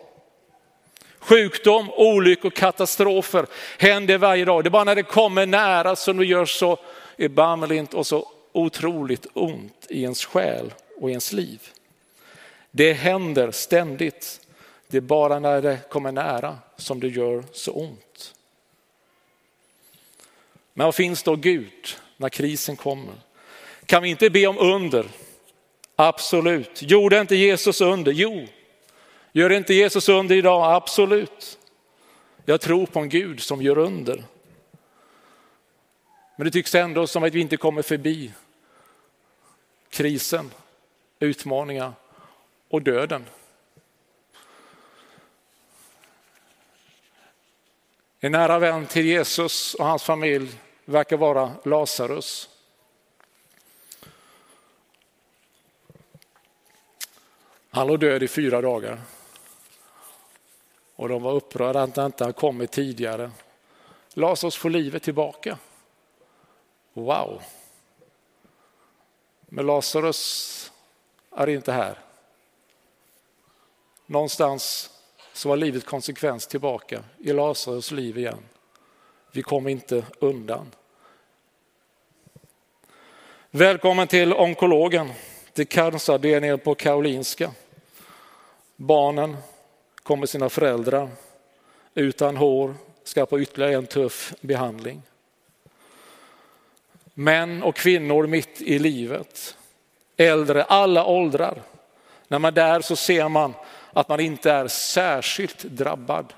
Sjukdom, 1.19 1.91
olyckor, 1.91 2.49
katastrofer 2.49 3.45
händer 3.77 4.17
varje 4.17 4.45
dag. 4.45 4.63
Det 4.63 4.67
är 4.67 4.71
bara 4.71 4.83
när 4.83 4.95
det 4.95 5.03
kommer 5.03 5.45
nära 5.45 5.95
som 5.95 6.17
det 6.17 6.25
gör 6.25 6.45
så 6.45 6.79
erbarmligt 7.17 7.93
och 7.93 8.07
så 8.07 8.27
otroligt 8.51 9.27
ont 9.33 9.85
i 9.89 10.01
ens 10.01 10.25
själ 10.25 10.73
och 10.97 11.09
i 11.09 11.11
ens 11.11 11.33
liv. 11.33 11.61
Det 12.71 12.93
händer 12.93 13.51
ständigt. 13.51 14.41
Det 14.87 14.97
är 14.97 15.01
bara 15.01 15.39
när 15.39 15.61
det 15.61 15.79
kommer 15.89 16.11
nära 16.11 16.57
som 16.77 16.99
det 16.99 17.07
gör 17.07 17.43
så 17.51 17.71
ont. 17.71 18.33
Men 20.73 20.85
vad 20.85 20.95
finns 20.95 21.23
då 21.23 21.35
Gud 21.35 21.87
när 22.17 22.29
krisen 22.29 22.75
kommer? 22.75 23.15
Kan 23.85 24.03
vi 24.03 24.09
inte 24.09 24.29
be 24.29 24.47
om 24.47 24.57
under? 24.57 25.05
Absolut. 25.95 26.81
Gjorde 26.81 27.19
inte 27.19 27.35
Jesus 27.35 27.81
under? 27.81 28.11
Jo, 28.11 28.47
Gör 29.31 29.49
inte 29.49 29.73
Jesus 29.73 30.09
under 30.09 30.35
idag? 30.35 30.75
Absolut. 30.75 31.59
Jag 32.45 32.61
tror 32.61 32.85
på 32.85 32.99
en 32.99 33.09
Gud 33.09 33.39
som 33.39 33.61
gör 33.61 33.77
under. 33.77 34.23
Men 36.35 36.45
det 36.45 36.51
tycks 36.51 36.75
ändå 36.75 37.07
som 37.07 37.23
att 37.23 37.33
vi 37.33 37.39
inte 37.39 37.57
kommer 37.57 37.81
förbi 37.81 38.33
krisen, 39.89 40.51
utmaningar 41.19 41.93
och 42.69 42.81
döden. 42.81 43.25
En 48.19 48.31
nära 48.31 48.59
vän 48.59 48.85
till 48.85 49.05
Jesus 49.05 49.73
och 49.73 49.85
hans 49.85 50.03
familj 50.03 50.51
verkar 50.85 51.17
vara 51.17 51.51
Lazarus. 51.65 52.49
Han 57.69 57.87
låg 57.87 57.99
död 57.99 58.23
i 58.23 58.27
fyra 58.27 58.61
dagar. 58.61 58.99
Och 60.99 61.09
de 61.09 61.23
var 61.23 61.31
upprörda 61.31 61.81
att 61.81 61.95
han 61.95 62.05
inte 62.05 62.23
hade 62.23 62.33
kommit 62.33 62.71
tidigare. 62.71 63.31
Lasaros 64.13 64.57
får 64.57 64.69
livet 64.69 65.03
tillbaka. 65.03 65.57
Wow! 66.93 67.41
Men 69.39 69.65
Lazarus 69.65 70.71
är 71.31 71.49
inte 71.49 71.71
här. 71.71 71.97
Någonstans 74.05 74.89
så 75.33 75.49
var 75.49 75.57
livet 75.57 75.85
konsekvens 75.85 76.47
tillbaka 76.47 77.03
i 77.17 77.33
Lazarus 77.33 77.91
liv 77.91 78.17
igen. 78.17 78.43
Vi 79.31 79.43
kom 79.43 79.67
inte 79.67 80.05
undan. 80.19 80.71
Välkommen 83.51 84.07
till 84.07 84.33
onkologen, 84.33 85.11
till 85.53 85.67
canceravdelningen 85.67 86.59
på 86.59 86.75
Karolinska. 86.75 87.51
Barnen 88.75 89.37
kommer 90.09 90.25
sina 90.25 90.49
föräldrar 90.49 91.09
utan 91.93 92.37
hår, 92.37 92.75
ska 93.03 93.25
på 93.25 93.39
ytterligare 93.39 93.73
en 93.73 93.87
tuff 93.87 94.33
behandling. 94.41 95.01
Män 97.13 97.63
och 97.63 97.75
kvinnor 97.75 98.27
mitt 98.27 98.61
i 98.61 98.79
livet, 98.79 99.57
äldre, 100.17 100.63
alla 100.63 101.05
åldrar. 101.05 101.61
När 102.27 102.39
man 102.39 102.47
är 102.47 102.55
där 102.55 102.81
så 102.81 102.95
ser 102.95 103.29
man 103.29 103.53
att 103.93 104.09
man 104.09 104.19
inte 104.19 104.51
är 104.51 104.67
särskilt 104.67 105.63
drabbad. 105.63 106.33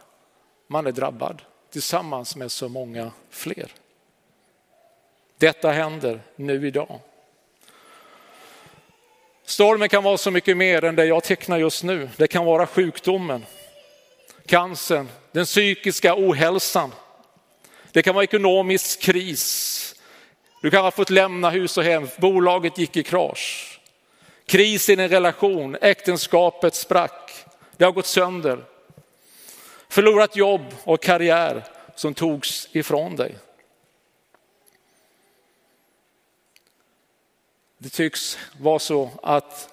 Man 0.67 0.87
är 0.87 0.91
drabbad 0.91 1.41
tillsammans 1.69 2.35
med 2.35 2.51
så 2.51 2.69
många 2.69 3.11
fler. 3.29 3.71
Detta 5.37 5.71
händer 5.71 6.21
nu 6.35 6.67
idag. 6.67 6.99
Stormen 9.43 9.89
kan 9.89 10.03
vara 10.03 10.17
så 10.17 10.31
mycket 10.31 10.57
mer 10.57 10.83
än 10.83 10.95
det 10.95 11.05
jag 11.05 11.23
tecknar 11.23 11.57
just 11.57 11.83
nu. 11.83 12.09
Det 12.17 12.27
kan 12.27 12.45
vara 12.45 12.67
sjukdomen, 12.67 13.45
cancern, 14.51 15.09
den 15.31 15.45
psykiska 15.45 16.15
ohälsan. 16.17 16.91
Det 17.91 18.01
kan 18.01 18.15
vara 18.15 18.23
ekonomisk 18.23 19.01
kris. 19.01 19.95
Du 20.61 20.71
kan 20.71 20.83
ha 20.83 20.91
fått 20.91 21.09
lämna 21.09 21.49
hus 21.49 21.77
och 21.77 21.83
hem, 21.83 22.07
bolaget 22.17 22.77
gick 22.77 22.97
i 22.97 23.03
krasch. 23.03 23.79
Kris 24.45 24.89
i 24.89 24.93
en 24.93 25.09
relation, 25.09 25.77
äktenskapet 25.81 26.75
sprack, 26.75 27.45
det 27.77 27.85
har 27.85 27.91
gått 27.91 28.05
sönder. 28.05 28.65
Förlorat 29.89 30.35
jobb 30.35 30.75
och 30.83 31.03
karriär 31.03 31.63
som 31.95 32.13
togs 32.13 32.67
ifrån 32.71 33.15
dig. 33.15 33.37
Det 37.77 37.89
tycks 37.89 38.37
vara 38.59 38.79
så 38.79 39.11
att 39.23 39.69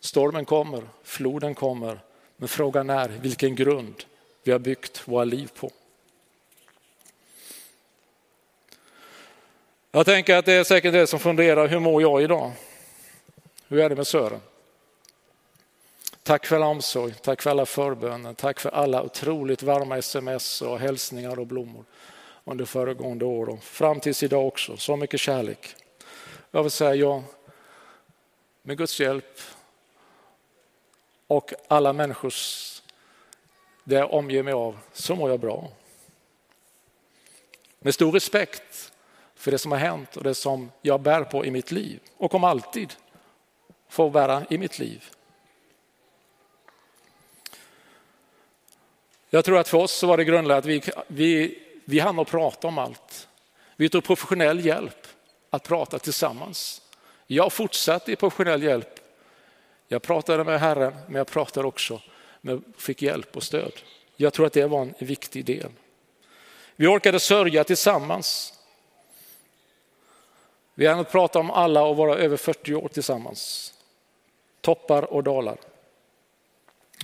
stormen 0.00 0.44
kommer, 0.44 0.82
floden 1.04 1.54
kommer, 1.54 2.00
men 2.42 2.48
frågan 2.48 2.90
är 2.90 3.08
vilken 3.08 3.54
grund 3.54 4.04
vi 4.42 4.52
har 4.52 4.58
byggt 4.58 5.08
våra 5.08 5.24
liv 5.24 5.50
på. 5.60 5.70
Jag 9.90 10.06
tänker 10.06 10.36
att 10.36 10.44
det 10.44 10.52
är 10.52 10.64
säkert 10.64 10.92
det 10.92 11.06
som 11.06 11.18
funderar, 11.18 11.68
hur 11.68 11.78
mår 11.78 12.02
jag 12.02 12.22
idag? 12.22 12.52
Hur 13.68 13.78
är 13.78 13.88
det 13.88 13.96
med 13.96 14.06
Sören? 14.06 14.40
Tack 16.22 16.46
för 16.46 16.56
alla 16.56 16.66
omsorg, 16.66 17.14
tack 17.22 17.42
för 17.42 17.50
alla 17.50 17.66
förböner, 17.66 18.34
tack 18.34 18.60
för 18.60 18.70
alla 18.70 19.02
otroligt 19.02 19.62
varma 19.62 19.98
sms 19.98 20.62
och 20.62 20.78
hälsningar 20.78 21.38
och 21.38 21.46
blommor 21.46 21.84
under 22.44 22.64
föregående 22.64 23.24
år 23.24 23.48
och 23.48 23.62
fram 23.62 24.00
tills 24.00 24.22
idag 24.22 24.46
också. 24.46 24.76
Så 24.76 24.96
mycket 24.96 25.20
kärlek. 25.20 25.74
Jag 26.50 26.62
vill 26.62 26.70
säga, 26.70 26.94
ja, 26.94 27.22
med 28.62 28.78
Guds 28.78 29.00
hjälp 29.00 29.40
och 31.26 31.52
alla 31.68 31.92
människors, 31.92 32.82
det 33.84 33.94
jag 33.94 34.12
omger 34.12 34.42
mig 34.42 34.52
av, 34.52 34.78
så 34.92 35.16
mår 35.16 35.30
jag 35.30 35.40
bra. 35.40 35.68
Med 37.78 37.94
stor 37.94 38.12
respekt 38.12 38.92
för 39.34 39.50
det 39.50 39.58
som 39.58 39.72
har 39.72 39.78
hänt 39.78 40.16
och 40.16 40.24
det 40.24 40.34
som 40.34 40.70
jag 40.82 41.00
bär 41.00 41.24
på 41.24 41.46
i 41.46 41.50
mitt 41.50 41.70
liv 41.70 42.00
och 42.16 42.30
kommer 42.30 42.48
alltid 42.48 42.94
få 43.88 44.10
bära 44.10 44.44
i 44.50 44.58
mitt 44.58 44.78
liv. 44.78 45.04
Jag 49.30 49.44
tror 49.44 49.58
att 49.58 49.68
för 49.68 49.78
oss 49.78 49.92
så 49.92 50.06
var 50.06 50.16
det 50.16 50.24
grundläggande 50.24 50.56
att 50.56 50.64
vi, 50.64 50.82
vi, 51.06 51.58
vi 51.84 51.98
hann 51.98 52.18
att 52.18 52.28
prata 52.28 52.68
om 52.68 52.78
allt. 52.78 53.28
Vi 53.76 53.88
tog 53.88 54.04
professionell 54.04 54.66
hjälp 54.66 55.06
att 55.50 55.62
prata 55.62 55.98
tillsammans. 55.98 56.82
Jag 57.26 57.52
fortsatte 57.52 58.12
i 58.12 58.16
professionell 58.16 58.62
hjälp. 58.62 59.01
Jag 59.92 60.02
pratade 60.02 60.44
med 60.44 60.60
Herren, 60.60 60.94
men 61.06 61.14
jag 61.14 61.26
pratade 61.26 61.66
också 61.66 62.00
med, 62.40 62.62
fick 62.76 63.02
hjälp 63.02 63.36
och 63.36 63.42
stöd. 63.42 63.72
Jag 64.16 64.32
tror 64.32 64.46
att 64.46 64.52
det 64.52 64.66
var 64.66 64.82
en 64.82 64.94
viktig 64.98 65.44
del. 65.44 65.70
Vi 66.76 66.86
orkade 66.86 67.20
sörja 67.20 67.64
tillsammans. 67.64 68.54
Vi 70.74 70.86
hann 70.86 71.04
prata 71.04 71.38
om 71.38 71.50
alla 71.50 71.82
och 71.82 71.96
vara 71.96 72.16
över 72.16 72.36
40 72.36 72.74
år 72.74 72.88
tillsammans. 72.88 73.72
Toppar 74.60 75.02
och 75.02 75.22
dalar. 75.22 75.56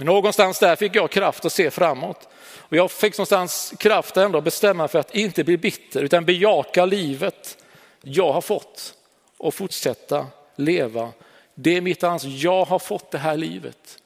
Någonstans 0.00 0.59
där 0.59 0.76
fick 0.76 0.97
jag 0.97 1.11
kraft 1.11 1.45
att 1.45 1.52
se 1.52 1.71
framåt. 1.71 2.28
Och 2.59 2.76
jag 2.76 2.90
fick 2.90 3.18
någonstans 3.18 3.75
kraft 3.78 4.16
att 4.16 4.25
ändå 4.25 4.40
bestämma 4.40 4.88
för 4.88 4.99
att 4.99 5.14
inte 5.14 5.45
bli 5.45 5.57
bitter 5.57 6.02
utan 6.02 6.25
bejaka 6.25 6.85
livet 6.85 7.64
jag 8.02 8.33
har 8.33 8.40
fått 8.40 8.95
och 9.37 9.54
fortsätta 9.54 10.26
leva. 10.57 11.12
Det 11.61 11.77
är 11.77 11.81
mitt 11.81 12.05
ansvar. 12.05 12.33
Jag 12.37 12.65
har 12.65 12.79
fått 12.79 13.11
det 13.11 13.19
här 13.19 13.37
livet. 13.37 13.99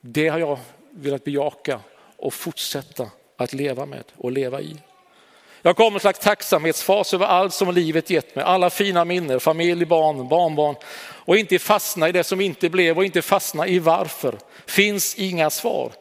Det 0.00 0.28
har 0.28 0.38
jag 0.38 0.58
velat 0.90 1.24
bejaka 1.24 1.80
och 2.16 2.34
fortsätta 2.34 3.10
att 3.36 3.52
leva 3.52 3.86
med 3.86 4.04
och 4.16 4.32
leva 4.32 4.60
i. 4.60 4.76
Jag 5.62 5.76
kom 5.76 5.94
en 5.94 6.00
slags 6.00 6.18
tacksamhetsfas 6.18 7.14
över 7.14 7.26
allt 7.26 7.54
som 7.54 7.74
livet 7.74 8.10
gett 8.10 8.34
mig, 8.34 8.44
alla 8.44 8.70
fina 8.70 9.04
minnen, 9.04 9.40
familj, 9.40 9.84
barn, 9.84 10.28
barnbarn 10.28 10.76
och 11.02 11.36
inte 11.36 11.58
fastna 11.58 12.08
i 12.08 12.12
det 12.12 12.24
som 12.24 12.40
inte 12.40 12.70
blev 12.70 12.98
och 12.98 13.04
inte 13.04 13.22
fastna 13.22 13.66
i 13.66 13.78
varför. 13.78 14.38
Finns 14.66 15.14
inga 15.14 15.50
svar. 15.50 15.92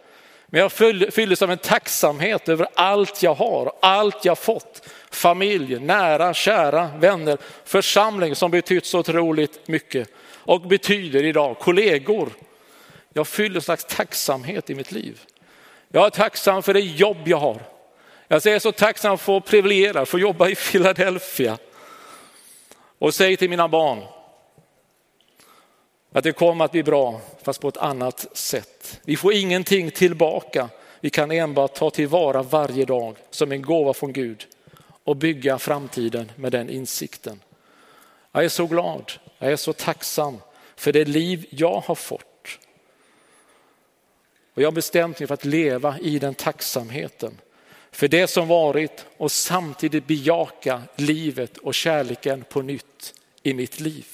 Men 0.50 0.62
jag 0.62 0.72
fylldes 1.14 1.42
av 1.42 1.52
en 1.52 1.58
tacksamhet 1.58 2.50
över 2.50 2.68
allt 2.74 3.24
jag 3.24 3.34
har, 3.34 3.72
allt 3.82 4.26
jag 4.26 4.38
fått. 4.38 4.90
Familj, 5.12 5.80
nära, 5.80 6.34
kära, 6.34 6.90
vänner, 6.98 7.38
församling 7.66 8.36
som 8.36 8.52
betytt 8.52 8.86
så 8.86 9.00
otroligt 9.00 9.68
mycket 9.68 10.10
och 10.34 10.62
betyder 10.62 11.24
idag, 11.24 11.60
kollegor. 11.60 12.30
Jag 13.14 13.28
fyller 13.28 13.56
en 13.56 13.62
slags 13.62 13.86
tacksamhet 13.86 14.70
i 14.70 14.76
mitt 14.76 14.92
liv. 14.92 15.20
Jag 15.92 16.06
är 16.06 16.10
tacksam 16.10 16.64
för 16.64 16.74
det 16.74 16.80
jobb 16.80 17.18
jag 17.26 17.38
har. 17.38 17.62
Jag 18.28 18.46
är 18.46 18.60
så 18.60 18.72
tacksam 18.72 19.18
för 19.18 19.38
att 19.38 19.44
få 19.44 19.50
privilegiera, 19.50 20.06
få 20.06 20.20
jobba 20.20 20.50
i 20.50 20.56
Philadelphia. 20.56 21.58
Och 23.00 23.14
säger 23.14 23.38
till 23.38 23.50
mina 23.50 23.68
barn 23.68 24.04
att 26.12 26.24
det 26.24 26.32
kommer 26.32 26.66
att 26.66 26.72
bli 26.72 26.84
bra, 26.84 27.22
fast 27.44 27.62
på 27.62 27.68
ett 27.68 27.78
annat 27.78 28.38
sätt. 28.38 29.00
Vi 29.04 29.16
får 29.16 29.34
ingenting 29.34 29.92
tillbaka. 29.92 30.70
Vi 31.00 31.10
kan 31.10 31.32
enbart 31.32 31.76
ta 31.76 31.90
tillvara 31.90 32.44
varje 32.44 32.86
dag 32.86 33.16
som 33.30 33.52
en 33.52 33.62
gåva 33.62 33.94
från 33.94 34.14
Gud 34.14 34.46
och 35.04 35.16
bygga 35.16 35.60
framtiden 35.60 36.32
med 36.36 36.52
den 36.52 36.70
insikten. 36.70 37.40
Jag 38.32 38.46
är 38.46 38.50
så 38.50 38.68
glad, 38.68 39.12
jag 39.38 39.52
är 39.52 39.56
så 39.56 39.74
tacksam 39.74 40.38
för 40.76 40.92
det 40.94 41.06
liv 41.06 41.46
jag 41.50 41.84
har 41.86 41.96
fått. 41.96 42.26
Och 44.54 44.62
jag 44.62 44.68
har 44.68 44.76
bestämt 44.76 45.20
mig 45.20 45.28
för 45.28 45.34
att 45.34 45.46
leva 45.46 46.00
i 46.00 46.20
den 46.20 46.36
tacksamheten 46.36 47.42
för 47.92 48.08
det 48.08 48.28
som 48.28 48.48
varit 48.48 49.06
och 49.18 49.32
samtidigt 49.32 50.08
bejaka 50.08 50.82
livet 50.96 51.58
och 51.58 51.74
kärleken 51.74 52.44
på 52.50 52.62
nytt 52.62 53.14
i 53.44 53.54
mitt 53.54 53.80
liv. 53.80 54.08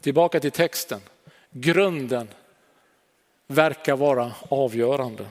Tillbaka 0.00 0.40
till 0.40 0.50
texten. 0.50 1.00
Grunden 1.50 2.28
verkar 3.46 3.96
vara 3.96 4.32
avgörande. 4.48 5.26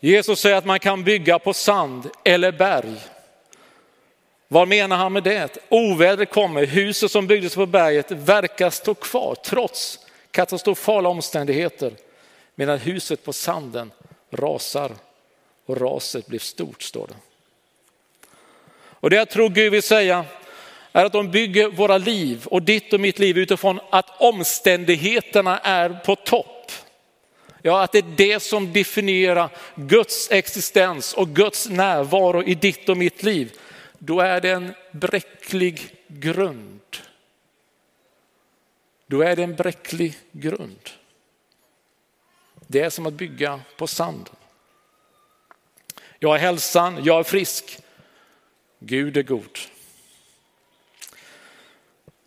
Jesus 0.00 0.40
säger 0.40 0.56
att 0.56 0.64
man 0.64 0.80
kan 0.80 1.04
bygga 1.04 1.38
på 1.38 1.54
sand 1.54 2.10
eller 2.24 2.52
berg. 2.52 3.00
Vad 4.48 4.68
menar 4.68 4.96
han 4.96 5.12
med 5.12 5.22
det? 5.22 5.58
Ovädret 5.68 6.30
kommer, 6.30 6.66
huset 6.66 7.10
som 7.10 7.26
byggdes 7.26 7.54
på 7.54 7.66
berget 7.66 8.10
verkar 8.10 8.70
stå 8.70 8.94
kvar 8.94 9.36
trots 9.44 9.98
katastrofala 10.30 11.08
omständigheter. 11.08 11.92
Medan 12.54 12.78
huset 12.78 13.24
på 13.24 13.32
sanden 13.32 13.92
rasar 14.30 14.92
och 15.66 15.80
raset 15.80 16.26
blir 16.26 16.38
stort 16.38 16.82
står 16.82 17.06
det. 17.06 17.14
Och 18.74 19.10
det 19.10 19.16
jag 19.16 19.30
tror 19.30 19.48
Gud 19.48 19.72
vill 19.72 19.82
säga 19.82 20.24
är 20.92 21.04
att 21.04 21.12
de 21.12 21.30
bygger 21.30 21.68
våra 21.68 21.98
liv 21.98 22.46
och 22.46 22.62
ditt 22.62 22.92
och 22.92 23.00
mitt 23.00 23.18
liv 23.18 23.38
utifrån 23.38 23.80
att 23.90 24.20
omständigheterna 24.20 25.58
är 25.58 25.90
på 25.90 26.16
topp. 26.16 26.72
Ja, 27.62 27.82
att 27.82 27.92
det 27.92 27.98
är 27.98 28.14
det 28.16 28.40
som 28.40 28.72
definierar 28.72 29.50
Guds 29.74 30.30
existens 30.30 31.14
och 31.14 31.28
Guds 31.28 31.68
närvaro 31.68 32.42
i 32.42 32.54
ditt 32.54 32.88
och 32.88 32.96
mitt 32.96 33.22
liv 33.22 33.52
då 34.04 34.20
är 34.20 34.40
det 34.40 34.50
en 34.50 34.74
bräcklig 34.92 35.96
grund. 36.06 36.80
Då 39.06 39.22
är 39.22 39.36
det 39.36 39.42
en 39.42 39.56
bräcklig 39.56 40.18
grund. 40.32 40.90
Det 42.66 42.80
är 42.80 42.90
som 42.90 43.06
att 43.06 43.12
bygga 43.12 43.60
på 43.76 43.86
sanden. 43.86 44.34
Jag 46.18 46.28
har 46.28 46.38
hälsan, 46.38 47.04
jag 47.04 47.18
är 47.18 47.22
frisk. 47.22 47.78
Gud 48.78 49.16
är 49.16 49.22
god. 49.22 49.58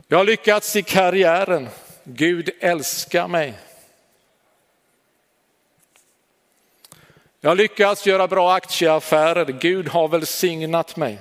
Jag 0.08 0.18
har 0.18 0.26
lyckats 0.26 0.76
i 0.76 0.84
karriären. 0.84 1.70
Gud 2.04 2.50
älskar 2.60 3.28
mig. 3.28 3.54
Jag 7.42 7.50
har 7.50 7.56
lyckats 7.56 8.06
göra 8.06 8.28
bra 8.28 8.54
aktieaffärer. 8.54 9.46
Gud 9.46 9.88
har 9.88 10.08
välsignat 10.08 10.96
mig. 10.96 11.20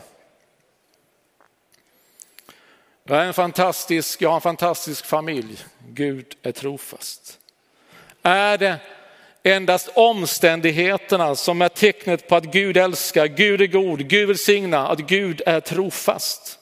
Jag, 3.04 3.18
är 3.18 3.24
en 3.24 3.34
fantastisk, 3.34 4.22
jag 4.22 4.28
har 4.28 4.36
en 4.36 4.40
fantastisk 4.40 5.04
familj. 5.04 5.64
Gud 5.88 6.36
är 6.42 6.52
trofast. 6.52 7.38
Är 8.22 8.58
det 8.58 8.76
endast 9.42 9.88
omständigheterna 9.94 11.36
som 11.36 11.62
är 11.62 11.68
tecknet 11.68 12.28
på 12.28 12.36
att 12.36 12.44
Gud 12.44 12.76
älskar, 12.76 13.26
Gud 13.26 13.60
är 13.60 13.66
god, 13.66 14.08
Gud 14.08 14.28
välsignar, 14.28 14.92
att 14.92 15.00
Gud 15.00 15.42
är 15.46 15.60
trofast? 15.60 16.58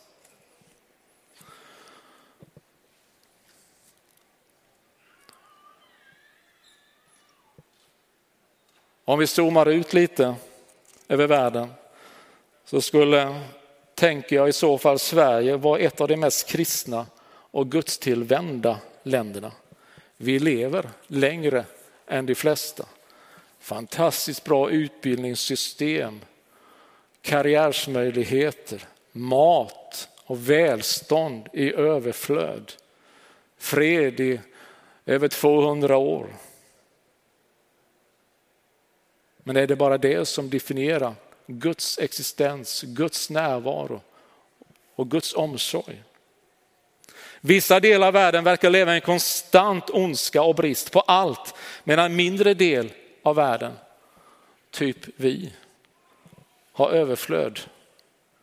Om 9.04 9.18
vi 9.18 9.26
zoomar 9.26 9.68
ut 9.68 9.92
lite 9.92 10.34
över 11.08 11.26
världen 11.26 11.72
så 12.64 12.80
skulle 12.80 13.40
tänker 13.94 14.36
jag 14.36 14.48
i 14.48 14.52
så 14.52 14.78
fall 14.78 14.98
Sverige 14.98 15.56
vara 15.56 15.78
ett 15.78 16.00
av 16.00 16.08
de 16.08 16.16
mest 16.16 16.48
kristna 16.48 17.06
och 17.26 17.70
gudstillvända 17.70 18.78
länderna. 19.02 19.52
Vi 20.16 20.38
lever 20.38 20.90
längre 21.06 21.64
än 22.06 22.26
de 22.26 22.34
flesta. 22.34 22.86
Fantastiskt 23.60 24.44
bra 24.44 24.70
utbildningssystem, 24.70 26.20
karriärsmöjligheter, 27.22 28.84
mat 29.12 30.08
och 30.24 30.50
välstånd 30.50 31.48
i 31.52 31.74
överflöd. 31.74 32.72
Fred 33.58 34.20
i 34.20 34.40
över 35.06 35.28
200 35.28 35.96
år. 35.96 36.26
Men 39.44 39.56
är 39.56 39.66
det 39.66 39.76
bara 39.76 39.98
det 39.98 40.26
som 40.26 40.50
definierar 40.50 41.14
Guds 41.46 41.98
existens, 41.98 42.82
Guds 42.82 43.30
närvaro 43.30 44.00
och 44.94 45.10
Guds 45.10 45.34
omsorg. 45.34 46.02
Vissa 47.40 47.80
delar 47.80 48.06
av 48.06 48.12
världen 48.12 48.44
verkar 48.44 48.70
leva 48.70 48.92
i 48.92 48.94
en 48.94 49.00
konstant 49.00 49.90
ondska 49.90 50.42
och 50.42 50.54
brist 50.54 50.92
på 50.92 51.00
allt, 51.00 51.54
medan 51.84 52.04
en 52.04 52.16
mindre 52.16 52.54
del 52.54 52.92
av 53.22 53.36
världen, 53.36 53.72
typ 54.70 54.98
vi, 55.16 55.52
har 56.72 56.90
överflöd 56.90 57.60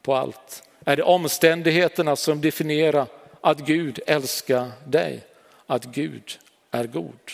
på 0.02 0.16
allt? 0.16 0.64
Är 0.86 0.96
det 0.96 1.04
omständigheterna 1.04 2.16
som 2.16 2.42
definierar 2.42 3.08
att 3.42 3.60
Gud 3.60 4.00
älskar 4.08 4.72
dig? 4.86 5.26
Att 5.66 5.86
Gud 5.86 6.40
är 6.72 6.88
god? 6.88 7.32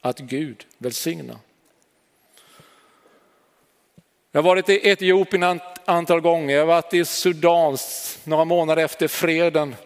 Att 0.00 0.18
Gud 0.18 0.66
välsignar? 0.78 1.36
Jag 4.32 4.42
har 4.42 4.48
varit 4.48 4.68
i 4.68 4.88
Etiopien 4.88 5.42
ett 5.42 5.62
antal 5.84 6.20
gånger, 6.20 6.54
jag 6.54 6.62
har 6.62 6.66
varit 6.66 6.94
i 6.94 7.04
Sudan 7.04 7.76
några 8.24 8.44
månader 8.44 8.84
efter 8.84 9.08
freden 9.08 9.76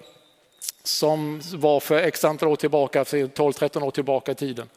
som 0.82 1.40
var 1.54 1.80
för 1.80 1.98
x 1.98 2.24
antal 2.24 2.48
år 2.48 2.56
tillbaka, 2.56 3.04
12-13 3.04 3.82
år 3.82 3.90
tillbaka 3.90 4.32
i 4.32 4.34
tiden. 4.34 4.68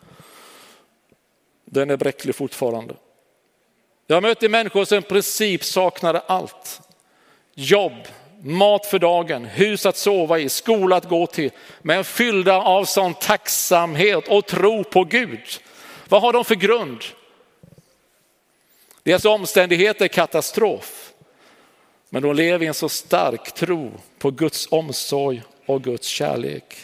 Den 1.65 1.89
är 1.89 1.97
bräcklig 1.97 2.35
fortfarande. 2.35 2.95
Jag 4.07 4.23
mötte 4.23 4.49
människor 4.49 4.85
som 4.85 4.97
i 4.97 5.01
princip 5.01 5.63
saknade 5.63 6.19
allt. 6.19 6.81
Jobb, 7.53 8.07
mat 8.43 8.85
för 8.85 8.99
dagen, 8.99 9.45
hus 9.45 9.85
att 9.85 9.97
sova 9.97 10.39
i, 10.39 10.49
skola 10.49 10.95
att 10.95 11.09
gå 11.09 11.27
till. 11.27 11.51
Men 11.81 12.03
fyllda 12.03 12.61
av 12.61 12.85
sån 12.85 13.13
tacksamhet 13.13 14.27
och 14.27 14.45
tro 14.45 14.83
på 14.83 15.03
Gud. 15.03 15.43
Vad 16.09 16.21
har 16.21 16.33
de 16.33 16.45
för 16.45 16.55
grund? 16.55 17.03
Deras 19.07 19.25
omständigheter 19.25 20.05
är 20.05 20.09
katastrof. 20.09 21.13
Men 22.09 22.23
de 22.23 22.35
lever 22.35 22.65
i 22.65 22.67
en 22.67 22.73
så 22.73 22.89
stark 22.89 23.53
tro 23.53 23.91
på 24.17 24.31
Guds 24.31 24.67
omsorg 24.71 25.43
och 25.65 25.83
Guds 25.83 26.07
kärlek. 26.07 26.77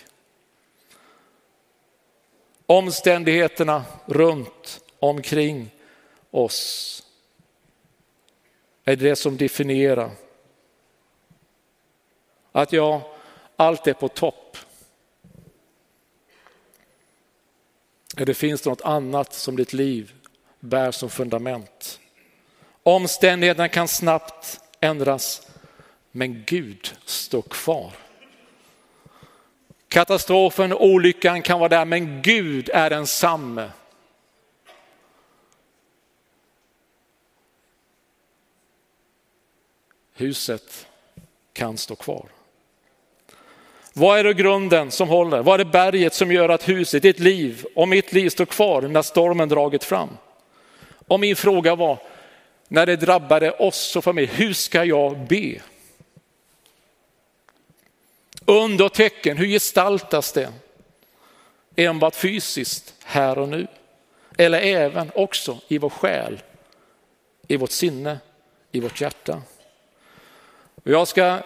Omständigheterna 2.66 3.86
runt 4.06 4.82
omkring 5.00 5.70
oss 6.32 7.04
är 8.86 8.96
det 8.96 9.16
som 9.16 9.38
definierar 9.38 10.12
att 12.52 12.74
jag, 12.74 13.02
allt 13.56 13.88
är 13.88 13.94
på 13.94 14.08
topp. 14.08 14.58
Eller 18.18 18.34
finns 18.34 18.62
det 18.62 18.70
något 18.70 18.82
annat 18.82 19.34
som 19.34 19.56
ditt 19.56 19.74
liv 19.74 20.14
bär 20.60 20.92
som 20.92 21.10
fundament. 21.10 22.00
Omständigheterna 22.84 23.70
kan 23.70 23.88
snabbt 23.88 24.60
ändras, 24.80 25.48
men 26.12 26.44
Gud 26.46 26.96
står 27.06 27.42
kvar. 27.42 27.92
Katastrofen, 29.88 30.74
olyckan 30.74 31.42
kan 31.42 31.60
vara 31.60 31.70
där, 31.70 31.86
men 31.86 32.22
Gud 32.22 32.70
är 32.74 32.90
densamme. 32.90 33.70
Huset 40.14 40.88
kan 41.54 41.78
stå 41.78 41.96
kvar. 41.96 42.26
Vad 43.94 44.20
är 44.20 44.24
det 44.24 44.34
grunden 44.34 44.92
som 44.92 45.10
håller? 45.10 45.44
Vad 45.44 45.60
är 45.60 45.66
det 45.66 45.72
berget 45.72 46.14
som 46.14 46.32
gör 46.32 46.50
att 46.50 46.70
huset, 46.70 47.04
ditt 47.04 47.20
liv 47.20 47.66
och 47.76 47.88
mitt 47.88 48.14
liv 48.14 48.30
står 48.30 48.46
kvar 48.46 48.82
när 48.82 49.02
stormen 49.02 49.50
dragit 49.50 49.84
fram? 49.84 50.10
Och 51.08 51.20
min 51.20 51.36
fråga 51.36 51.76
var, 51.76 51.98
när 52.74 52.86
det 52.86 52.96
drabbade 52.96 53.52
oss 53.52 53.96
och 53.96 54.04
familj, 54.04 54.28
hur 54.34 54.54
ska 54.54 54.84
jag 54.84 55.20
be? 55.28 55.62
Under 58.46 58.86
och 58.86 58.94
tecken, 58.94 59.38
hur 59.38 59.48
gestaltas 59.48 60.32
det? 60.32 60.54
Enbart 61.76 62.16
fysiskt 62.16 62.94
här 63.04 63.38
och 63.38 63.50
nu. 63.50 63.68
Eller 64.38 64.60
även 64.60 65.12
också 65.16 65.58
i 65.68 65.78
vår 65.78 65.90
själ, 65.90 66.42
i 67.48 67.58
vårt 67.58 67.72
sinne, 67.72 68.20
i 68.72 68.80
vårt 68.80 69.02
hjärta. 69.02 69.42
Jag 70.84 71.08
ska 71.08 71.40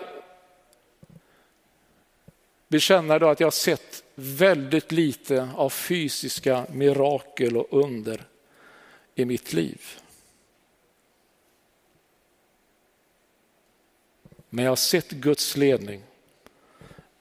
bekänna 2.68 3.20
då 3.20 3.30
att 3.30 3.40
jag 3.40 3.48
har 3.48 3.52
sett 3.52 4.04
väldigt 4.16 4.92
lite 4.92 5.50
av 5.56 5.70
fysiska 5.70 6.66
mirakel 6.72 7.58
och 7.58 7.84
under 7.84 8.26
i 9.16 9.26
mitt 9.26 9.54
liv. 9.54 9.82
Men 14.50 14.66
jag 14.66 14.72
har 14.72 14.76
sett 14.76 15.10
Guds 15.10 15.58
ledning. 15.58 16.04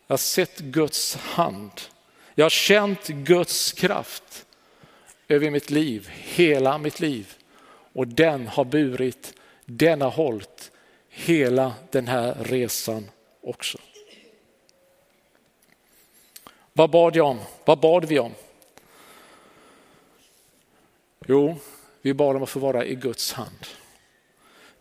Jag 0.07 0.12
har 0.12 0.17
sett 0.17 0.59
Guds 0.59 1.15
hand. 1.17 1.71
Jag 2.35 2.45
har 2.45 2.51
känt 2.51 3.07
Guds 3.07 3.73
kraft 3.73 4.47
över 5.29 5.51
mitt 5.51 5.71
liv, 5.71 6.09
hela 6.11 6.79
mitt 6.79 7.01
liv. 7.01 7.35
Och 7.93 8.09
den 8.09 8.47
har 8.47 8.65
burit, 8.65 9.35
den 9.65 10.01
har 10.01 10.11
hållit 10.11 10.71
hela 11.09 11.75
den 11.91 12.09
här 12.09 12.37
resan 12.41 13.11
också. 13.41 13.79
Vad 16.73 16.91
bad 16.91 17.17
jag 17.17 17.27
om? 17.27 17.41
Vad 17.65 17.81
bad 17.81 18.05
vi 18.05 18.19
om? 18.19 18.33
Jo, 21.27 21.57
vi 22.03 22.15
bad 22.15 22.37
om 22.37 22.43
att 22.43 22.49
få 22.49 22.61
vara 22.61 22.85
i 22.85 22.95
Guds 22.95 23.33
hand. 23.33 23.67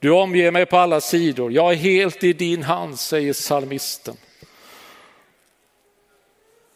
Du 0.05 0.11
omger 0.11 0.51
mig 0.51 0.65
på 0.65 0.77
alla 0.77 1.01
sidor, 1.01 1.51
jag 1.51 1.71
är 1.71 1.75
helt 1.75 2.23
i 2.23 2.33
din 2.33 2.63
hand, 2.63 2.99
säger 2.99 3.33
psalmisten. 3.33 4.17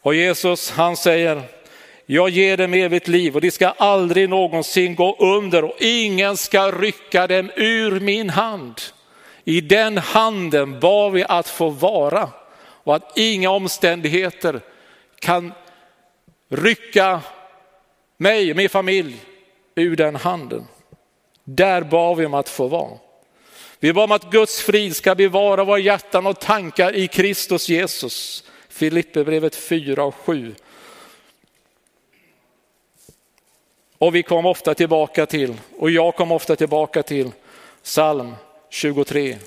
Och 0.02 0.14
Jesus 0.14 0.70
han 0.70 0.96
säger, 0.96 1.42
jag 2.06 2.28
ger 2.28 2.56
dem 2.56 2.74
evigt 2.74 3.08
liv 3.08 3.34
och 3.34 3.40
de 3.40 3.50
ska 3.50 3.68
aldrig 3.68 4.28
någonsin 4.28 4.94
gå 4.94 5.16
under 5.18 5.64
och 5.64 5.76
ingen 5.80 6.36
ska 6.36 6.70
rycka 6.70 7.26
dem 7.26 7.50
ur 7.56 8.00
min 8.00 8.30
hand. 8.30 8.80
I 9.44 9.60
den 9.60 9.98
handen 9.98 10.80
bad 10.80 11.12
vi 11.12 11.24
att 11.24 11.48
få 11.48 11.68
vara 11.68 12.28
och 12.60 12.96
att 12.96 13.18
inga 13.18 13.50
omständigheter 13.50 14.60
kan 15.18 15.52
rycka 16.48 17.20
mig 18.16 18.50
och 18.50 18.56
min 18.56 18.68
familj 18.68 19.16
ur 19.74 19.96
den 19.96 20.16
handen. 20.16 20.66
Där 21.44 21.82
bad 21.82 22.16
vi 22.16 22.26
om 22.26 22.34
att 22.34 22.48
få 22.48 22.68
vara. 22.68 22.98
Vi 23.82 23.92
bad 23.92 24.04
om 24.04 24.12
att 24.12 24.30
Guds 24.30 24.60
frid 24.60 24.96
ska 24.96 25.14
bevara 25.14 25.64
våra 25.64 25.78
hjärtan 25.78 26.26
och 26.26 26.40
tankar 26.40 26.94
i 26.94 27.08
Kristus 27.08 27.68
Jesus. 27.68 28.44
Filipperbrevet 28.68 29.56
4 29.56 30.04
och 30.04 30.14
7. 30.14 30.54
Och 33.98 34.14
vi 34.14 34.22
kom 34.22 34.46
ofta 34.46 34.74
tillbaka 34.74 35.26
till, 35.26 35.60
och 35.78 35.90
jag 35.90 36.16
kom 36.16 36.32
ofta 36.32 36.56
tillbaka 36.56 37.02
till 37.02 37.32
psalm 37.82 38.34
23. 38.70 39.38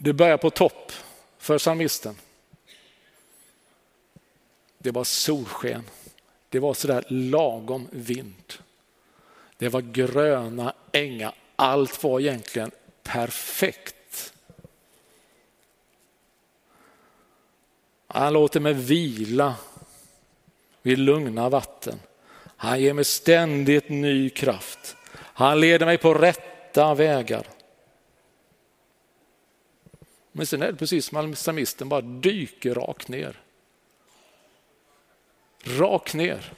Det 0.00 0.12
börjar 0.12 0.36
på 0.36 0.50
topp 0.50 0.92
för 1.38 1.58
psalmisten. 1.58 2.16
Det 4.86 4.92
var 4.92 5.04
solsken. 5.04 5.82
Det 6.48 6.58
var 6.58 6.74
sådär 6.74 7.04
lagom 7.08 7.88
vind. 7.92 8.52
Det 9.58 9.68
var 9.68 9.80
gröna 9.80 10.74
ängar. 10.92 11.34
Allt 11.56 12.02
var 12.02 12.20
egentligen 12.20 12.70
perfekt. 13.02 14.34
Han 18.06 18.32
låter 18.32 18.60
mig 18.60 18.72
vila 18.72 19.54
vid 20.82 20.98
lugna 20.98 21.48
vatten. 21.48 22.00
Han 22.56 22.80
ger 22.80 22.92
mig 22.92 23.04
ständigt 23.04 23.88
ny 23.88 24.30
kraft. 24.30 24.96
Han 25.12 25.60
leder 25.60 25.86
mig 25.86 25.98
på 25.98 26.14
rätta 26.14 26.94
vägar. 26.94 27.46
Men 30.32 30.46
sen 30.46 30.62
är 30.62 30.72
det 30.72 30.78
precis 30.78 31.06
som 31.06 31.32
psalmisten 31.32 31.88
bara 31.88 32.00
dyker 32.00 32.74
rakt 32.74 33.08
ner. 33.08 33.42
Rakt 35.66 36.14
ner. 36.14 36.52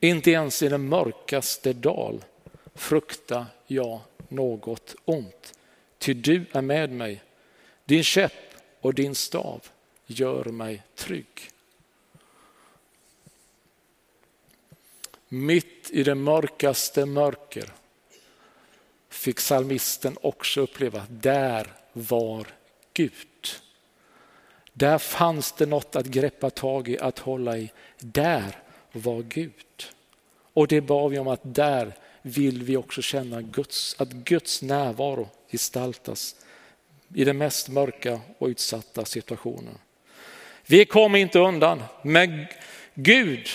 Inte 0.00 0.30
ens 0.30 0.62
i 0.62 0.68
den 0.68 0.88
mörkaste 0.88 1.72
dal 1.72 2.24
fruktar 2.74 3.46
jag 3.66 4.00
något 4.28 4.94
ont. 5.04 5.58
Ty 5.98 6.14
du 6.14 6.44
är 6.52 6.62
med 6.62 6.90
mig. 6.90 7.22
Din 7.84 8.04
käpp 8.04 8.54
och 8.80 8.94
din 8.94 9.14
stav 9.14 9.68
gör 10.06 10.44
mig 10.44 10.82
trygg. 10.94 11.50
Mitt 15.28 15.90
i 15.90 16.02
det 16.02 16.14
mörkaste 16.14 17.06
mörker 17.06 17.72
fick 19.08 19.36
psalmisten 19.36 20.16
också 20.20 20.60
uppleva, 20.60 21.06
där 21.10 21.72
var 21.92 22.46
Gud. 22.92 23.12
Där 24.78 24.98
fanns 24.98 25.52
det 25.52 25.66
något 25.66 25.96
att 25.96 26.06
greppa 26.06 26.50
tag 26.50 26.88
i, 26.88 26.98
att 26.98 27.18
hålla 27.18 27.58
i. 27.58 27.70
Där 27.98 28.56
var 28.92 29.22
Gud. 29.22 29.84
Och 30.52 30.68
det 30.68 30.80
bad 30.80 31.10
vi 31.10 31.18
om 31.18 31.28
att 31.28 31.40
där 31.42 31.92
vill 32.22 32.62
vi 32.62 32.76
också 32.76 33.02
känna 33.02 33.42
Guds, 33.42 33.96
att 33.98 34.08
Guds 34.08 34.62
närvaro 34.62 35.28
gestaltas 35.50 36.34
i 37.14 37.24
den 37.24 37.38
mest 37.38 37.68
mörka 37.68 38.20
och 38.38 38.46
utsatta 38.46 39.04
situationen. 39.04 39.78
Vi 40.66 40.84
kommer 40.84 41.18
inte 41.18 41.38
undan, 41.38 41.82
men 42.02 42.46
Gud 42.94 43.48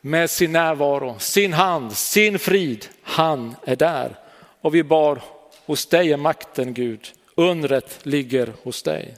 med 0.00 0.30
sin 0.30 0.52
närvaro, 0.52 1.18
sin 1.18 1.52
hand, 1.52 1.92
sin 1.92 2.38
frid, 2.38 2.86
han 3.02 3.56
är 3.64 3.76
där. 3.76 4.18
Och 4.60 4.74
vi 4.74 4.82
bar 4.82 5.22
hos 5.66 5.86
dig 5.86 6.12
är 6.12 6.16
makten 6.16 6.74
Gud, 6.74 7.12
undret 7.34 8.06
ligger 8.06 8.52
hos 8.62 8.82
dig. 8.82 9.14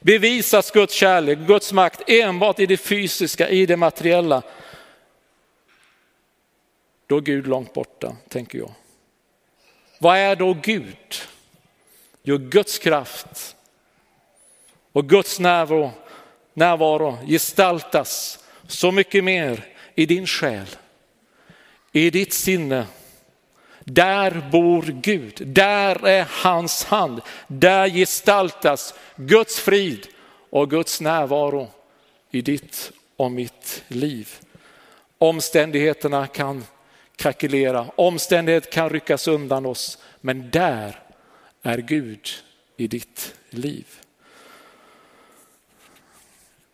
Bevisas 0.00 0.70
Guds 0.70 0.94
kärlek, 0.94 1.38
Guds 1.38 1.72
makt 1.72 2.02
enbart 2.06 2.60
i 2.60 2.66
det 2.66 2.76
fysiska, 2.76 3.48
i 3.48 3.66
det 3.66 3.76
materiella. 3.76 4.42
Då 7.06 7.16
är 7.16 7.20
Gud 7.20 7.46
långt 7.46 7.72
borta, 7.72 8.16
tänker 8.28 8.58
jag. 8.58 8.70
Vad 9.98 10.18
är 10.18 10.36
då 10.36 10.56
Gud? 10.62 11.14
Jo, 12.22 12.38
Guds 12.38 12.78
kraft 12.78 13.56
och 14.92 15.08
Guds 15.08 15.40
närvaro, 15.40 15.90
närvaro 16.54 17.18
gestaltas 17.26 18.38
så 18.66 18.92
mycket 18.92 19.24
mer 19.24 19.64
i 19.94 20.06
din 20.06 20.26
själ, 20.26 20.66
i 21.92 22.10
ditt 22.10 22.32
sinne. 22.32 22.86
Där 23.90 24.48
bor 24.52 24.82
Gud, 24.82 25.42
där 25.46 26.06
är 26.06 26.26
hans 26.30 26.84
hand, 26.84 27.20
där 27.46 27.88
gestaltas 27.88 28.94
Guds 29.16 29.60
frid 29.60 30.06
och 30.50 30.70
Guds 30.70 31.00
närvaro 31.00 31.68
i 32.30 32.40
ditt 32.40 32.92
och 33.16 33.30
mitt 33.30 33.84
liv. 33.88 34.28
Omständigheterna 35.18 36.26
kan 36.26 36.64
krackelera, 37.16 37.86
omständigheter 37.96 38.70
kan 38.70 38.90
ryckas 38.90 39.28
undan 39.28 39.66
oss, 39.66 39.98
men 40.20 40.50
där 40.50 41.02
är 41.62 41.78
Gud 41.78 42.28
i 42.76 42.86
ditt 42.86 43.34
liv. 43.50 43.86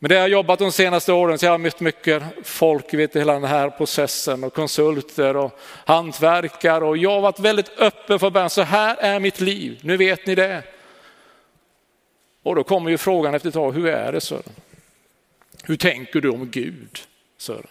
Men 0.05 0.09
det 0.09 0.15
jag 0.15 0.23
har 0.23 0.29
jobbat 0.29 0.59
de 0.59 0.73
senaste 0.73 1.13
åren 1.13 1.39
så 1.39 1.47
jag 1.47 1.51
har 1.51 1.59
mött 1.59 1.81
mycket 1.81 2.23
folk, 2.43 2.95
i 2.95 3.09
hela 3.13 3.33
den 3.33 3.45
här 3.45 3.71
processen 3.71 4.45
och 4.45 4.55
konsulter 4.55 5.37
och 5.37 5.59
hantverkare 5.85 6.85
och 6.85 6.97
jag 6.97 7.11
har 7.11 7.21
varit 7.21 7.39
väldigt 7.39 7.79
öppen 7.79 8.19
för 8.19 8.31
början, 8.31 8.51
så 8.51 8.63
här 8.63 8.97
är 8.97 9.21
mitt 9.21 9.41
liv, 9.41 9.81
nu 9.83 9.97
vet 9.97 10.27
ni 10.27 10.35
det. 10.35 10.63
Och 12.43 12.55
då 12.55 12.65
kommer 12.65 12.91
ju 12.91 12.99
frågan 12.99 13.35
efter 13.35 13.49
ett 13.49 13.55
tag, 13.55 13.73
hur 13.73 13.87
är 13.87 14.13
det 14.13 14.21
Sören? 14.21 14.53
Hur 15.63 15.77
tänker 15.77 16.21
du 16.21 16.31
om 16.31 16.51
Gud 16.51 16.99
Sören? 17.39 17.67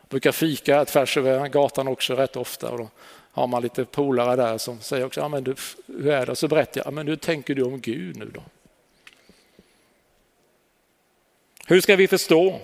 Jag 0.00 0.08
brukar 0.08 0.32
fika 0.32 0.84
tvärs 0.84 1.16
över 1.16 1.48
gatan 1.48 1.88
också 1.88 2.14
rätt 2.14 2.36
ofta 2.36 2.70
och 2.70 2.78
då 2.78 2.88
har 3.32 3.46
man 3.46 3.62
lite 3.62 3.84
polare 3.84 4.36
där 4.36 4.58
som 4.58 4.80
säger 4.80 5.06
också, 5.06 5.20
ja 5.20 5.28
men 5.28 5.44
du, 5.44 5.54
hur 5.86 6.10
är 6.10 6.26
det? 6.26 6.32
Och 6.32 6.38
så 6.38 6.48
berättar 6.48 6.80
jag, 6.80 6.86
ja, 6.86 6.90
men 6.90 7.08
hur 7.08 7.16
tänker 7.16 7.54
du 7.54 7.62
om 7.62 7.80
Gud 7.80 8.16
nu 8.16 8.30
då? 8.34 8.42
Hur 11.68 11.80
ska 11.80 11.96
vi 11.96 12.08
förstå 12.08 12.60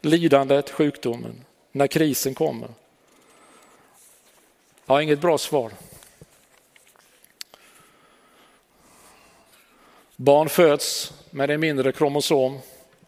lidandet, 0.00 0.70
sjukdomen, 0.70 1.44
när 1.72 1.86
krisen 1.86 2.34
kommer? 2.34 2.68
Jag 4.86 4.94
har 4.94 5.00
inget 5.00 5.20
bra 5.20 5.38
svar. 5.38 5.72
Barn 10.16 10.48
föds 10.48 11.12
med 11.30 11.50
en 11.50 11.60
mindre 11.60 11.92
kromosom 11.92 12.58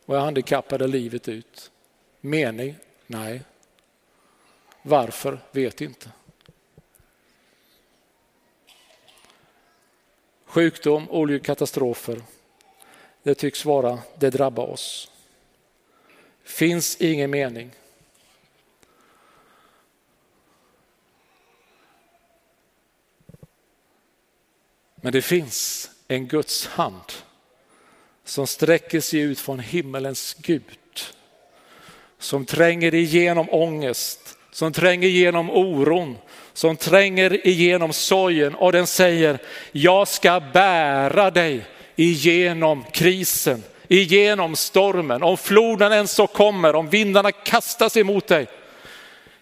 och 0.06 0.16
är 0.16 0.20
handikappade 0.20 0.86
livet 0.86 1.28
ut. 1.28 1.70
Mening? 2.20 2.76
Nej. 3.06 3.42
Varför? 4.82 5.38
Vet 5.50 5.80
inte. 5.80 6.10
Sjukdom, 10.44 11.10
olyckor, 11.10 11.44
katastrofer. 11.44 12.22
Det 13.22 13.34
tycks 13.34 13.64
vara, 13.64 13.98
det 14.18 14.30
drabbar 14.30 14.66
oss 14.66 15.10
finns 16.44 16.96
ingen 17.00 17.30
mening. 17.30 17.70
Men 24.96 25.12
det 25.12 25.22
finns 25.22 25.90
en 26.08 26.26
Guds 26.26 26.66
hand 26.66 27.12
som 28.24 28.46
sträcker 28.46 29.00
sig 29.00 29.20
ut 29.20 29.40
från 29.40 29.58
himmelens 29.58 30.36
Gud. 30.38 30.62
Som 32.18 32.46
tränger 32.46 32.94
igenom 32.94 33.50
ångest, 33.50 34.38
som 34.50 34.72
tränger 34.72 35.08
igenom 35.08 35.50
oron, 35.50 36.16
som 36.52 36.76
tränger 36.76 37.46
igenom 37.46 37.92
sorgen 37.92 38.54
och 38.54 38.72
den 38.72 38.86
säger, 38.86 39.38
jag 39.72 40.08
ska 40.08 40.40
bära 40.52 41.30
dig 41.30 41.66
igenom 41.96 42.84
krisen 42.92 43.62
igenom 43.88 44.56
stormen, 44.56 45.22
om 45.22 45.36
floden 45.36 45.92
ens 45.92 46.12
så 46.12 46.26
kommer, 46.26 46.74
om 46.74 46.88
vindarna 46.88 47.32
kastas 47.32 47.96
emot 47.96 48.26
dig. 48.26 48.46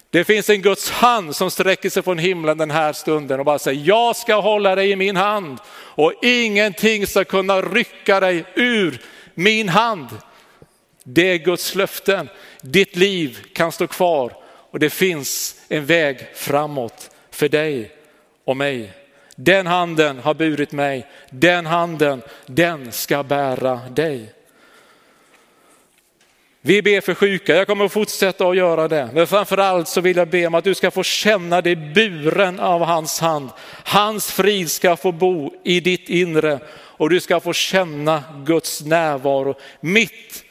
Det 0.09 0.23
finns 0.23 0.49
en 0.49 0.61
Guds 0.61 0.89
hand 0.89 1.35
som 1.35 1.51
sträcker 1.51 1.89
sig 1.89 2.03
från 2.03 2.17
himlen 2.17 2.57
den 2.57 2.71
här 2.71 2.93
stunden 2.93 3.39
och 3.39 3.45
bara 3.45 3.59
säger, 3.59 3.87
jag 3.87 4.15
ska 4.15 4.35
hålla 4.35 4.75
dig 4.75 4.91
i 4.91 4.95
min 4.95 5.15
hand 5.15 5.57
och 5.69 6.13
ingenting 6.21 7.07
ska 7.07 7.23
kunna 7.23 7.61
rycka 7.61 8.19
dig 8.19 8.45
ur 8.55 9.01
min 9.33 9.69
hand. 9.69 10.07
Det 11.03 11.31
är 11.31 11.37
Guds 11.37 11.75
löften. 11.75 12.29
Ditt 12.61 12.95
liv 12.95 13.39
kan 13.53 13.71
stå 13.71 13.87
kvar 13.87 14.33
och 14.71 14.79
det 14.79 14.89
finns 14.89 15.55
en 15.67 15.85
väg 15.85 16.27
framåt 16.35 17.09
för 17.31 17.49
dig 17.49 17.91
och 18.45 18.57
mig. 18.57 19.02
Den 19.35 19.67
handen 19.67 20.19
har 20.19 20.33
burit 20.33 20.71
mig, 20.71 21.07
den 21.29 21.65
handen, 21.65 22.21
den 22.45 22.91
ska 22.91 23.23
bära 23.23 23.81
dig. 23.89 24.33
Vi 26.65 26.81
ber 26.81 27.01
för 27.01 27.13
sjuka, 27.13 27.55
jag 27.55 27.67
kommer 27.67 27.85
att 27.85 27.91
fortsätta 27.91 28.47
att 28.47 28.57
göra 28.57 28.87
det. 28.87 29.09
Men 29.13 29.27
framförallt 29.27 29.87
så 29.87 30.01
vill 30.01 30.17
jag 30.17 30.29
be 30.29 30.47
om 30.47 30.55
att 30.55 30.63
du 30.63 30.75
ska 30.75 30.91
få 30.91 31.03
känna 31.03 31.61
dig 31.61 31.75
buren 31.75 32.59
av 32.59 32.81
hans 32.81 33.19
hand. 33.19 33.49
Hans 33.83 34.31
frid 34.31 34.71
ska 34.71 34.95
få 34.95 35.11
bo 35.11 35.53
i 35.63 35.79
ditt 35.79 36.09
inre 36.09 36.59
och 36.71 37.09
du 37.09 37.19
ska 37.19 37.39
få 37.39 37.53
känna 37.53 38.23
Guds 38.45 38.81
närvaro 38.81 39.55
mitt 39.79 40.43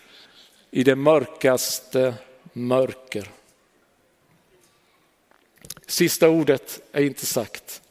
i 0.71 0.85
det 0.85 0.97
mörkaste 0.97 2.15
mörker. 2.53 3.29
Sista 5.87 6.29
ordet 6.29 6.81
är 6.93 7.03
inte 7.03 7.27
sagt. 7.27 7.82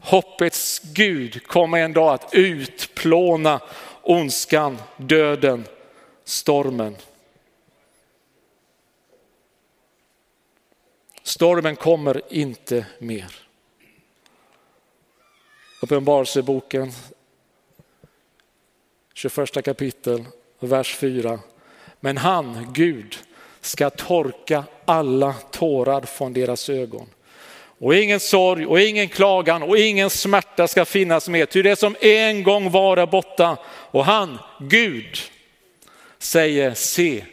Hoppets 0.00 0.80
Gud 0.94 1.46
kommer 1.46 1.78
en 1.78 1.92
dag 1.92 2.14
att 2.14 2.34
utplåna 2.34 3.60
ondskan, 4.02 4.78
döden, 4.96 5.64
stormen. 6.24 6.96
Stormen 11.22 11.76
kommer 11.76 12.22
inte 12.30 12.86
mer. 12.98 13.34
Uppenbarelseboken 15.82 16.92
21 19.14 19.64
kapitel, 19.64 20.24
vers 20.58 20.96
4. 20.96 21.40
Men 22.00 22.16
han, 22.16 22.72
Gud, 22.72 23.18
ska 23.60 23.90
torka 23.90 24.64
alla 24.84 25.32
tårar 25.32 26.00
från 26.02 26.32
deras 26.32 26.68
ögon. 26.68 27.06
Och 27.78 27.94
ingen 27.94 28.20
sorg 28.20 28.66
och 28.66 28.80
ingen 28.80 29.08
klagan 29.08 29.62
och 29.62 29.78
ingen 29.78 30.10
smärta 30.10 30.68
ska 30.68 30.84
finnas 30.84 31.28
mer, 31.28 31.46
ty 31.46 31.62
det 31.62 31.76
som 31.76 31.96
en 32.00 32.42
gång 32.42 32.70
var 32.70 33.06
borta. 33.06 33.56
Och 33.66 34.04
han, 34.04 34.38
Gud, 34.60 35.18
säger 36.18 36.74
se, 36.74 37.24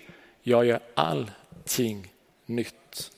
jag 0.43 0.65
gör 0.65 0.79
allting 0.93 2.11
nytt. 2.45 3.11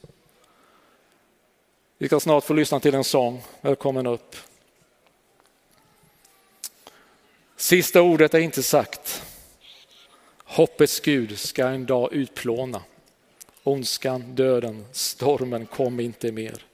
Vi 1.97 2.07
ska 2.07 2.19
snart 2.19 2.43
få 2.43 2.53
lyssna 2.53 2.79
till 2.79 2.95
en 2.95 3.03
sång. 3.03 3.41
Välkommen 3.61 4.07
upp. 4.07 4.35
Sista 7.55 8.01
ordet 8.01 8.33
är 8.33 8.39
inte 8.39 8.63
sagt. 8.63 9.23
Hoppets 10.43 10.99
Gud 10.99 11.39
ska 11.39 11.67
en 11.67 11.85
dag 11.85 12.13
utplåna. 12.13 12.81
Ondskan, 13.63 14.35
döden, 14.35 14.85
stormen 14.91 15.65
kom 15.65 15.99
inte 15.99 16.31
mer. 16.31 16.66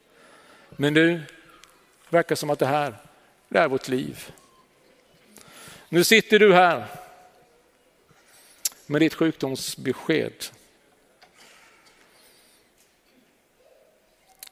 Men 0.76 0.94
nu 0.94 1.22
verkar 2.08 2.34
som 2.34 2.50
att 2.50 2.58
det 2.58 2.66
här, 2.66 2.94
det 3.48 3.58
är 3.58 3.68
vårt 3.68 3.88
liv. 3.88 4.32
Nu 5.88 6.04
sitter 6.04 6.38
du 6.38 6.54
här 6.54 6.86
med 8.86 9.00
ditt 9.00 9.14
sjukdomsbesked. 9.14 10.44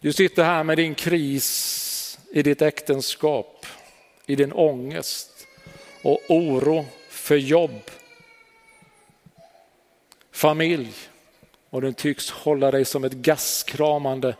Du 0.01 0.13
sitter 0.13 0.45
här 0.45 0.65
med 0.65 0.79
din 0.79 0.95
kris 0.95 2.19
i 2.31 2.43
ditt 2.43 2.63
äktenskap, 2.63 3.67
i 4.27 4.37
din 4.37 4.53
ångest 4.53 5.47
och 6.03 6.21
oro 6.29 6.87
för 7.09 7.37
jobb, 7.37 7.91
familj 10.31 10.93
och 11.71 11.81
den 11.81 11.95
tycks 11.95 12.31
hålla 12.31 12.71
dig 12.71 12.85
som 12.85 13.05
ett 13.05 13.13
gaskramande 13.13 14.37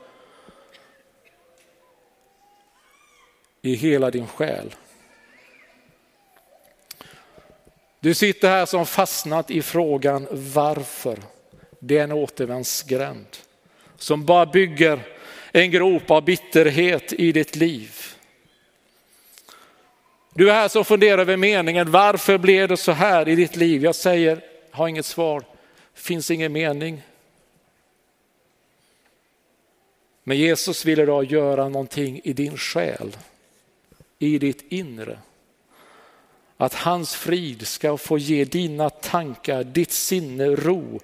i 3.63 3.75
hela 3.75 4.11
din 4.11 4.27
själ. 4.27 4.75
Du 8.01 8.15
sitter 8.15 8.49
här 8.49 8.67
som 8.67 8.87
fastnat 8.87 9.51
i 9.51 9.63
frågan 9.63 10.27
varför. 10.31 11.19
Det 11.79 11.99
är 11.99 12.05
en 12.05 12.13
återvändsgränd 12.13 13.27
som 13.97 14.25
bara 14.25 14.47
bygger 14.47 15.01
en 15.53 15.71
grop 15.71 16.11
av 16.11 16.25
bitterhet 16.25 17.13
i 17.13 17.33
ditt 17.33 17.57
liv. 17.57 17.97
Du 20.35 20.51
är 20.51 20.55
här 20.55 20.69
som 20.69 20.85
funderar 20.85 21.19
över 21.19 21.37
meningen, 21.37 21.91
varför 21.91 22.39
blev 22.39 22.69
det 22.69 22.77
så 22.77 22.93
här 22.93 23.29
i 23.29 23.35
ditt 23.35 23.57
liv? 23.57 23.85
Jag 23.85 23.95
säger, 23.95 24.45
har 24.71 24.89
inget 24.89 25.07
svar, 25.07 25.45
finns 25.95 26.31
ingen 26.31 26.53
mening. 26.53 27.03
Men 30.25 30.39
Jesus 30.39 30.85
vill 30.85 31.01
idag 31.01 31.25
göra 31.25 31.69
någonting 31.69 32.21
i 32.25 32.33
din 32.33 32.57
själ, 32.57 33.17
i 34.23 34.39
ditt 34.39 34.73
inre. 34.73 35.19
Att 36.57 36.75
hans 36.75 37.15
frid 37.15 37.67
ska 37.67 37.97
få 37.97 38.19
ge 38.19 38.45
dina 38.45 38.91
tankar, 38.91 39.65
ditt 39.65 39.93
sinne 39.93 40.47
ro 40.47 41.01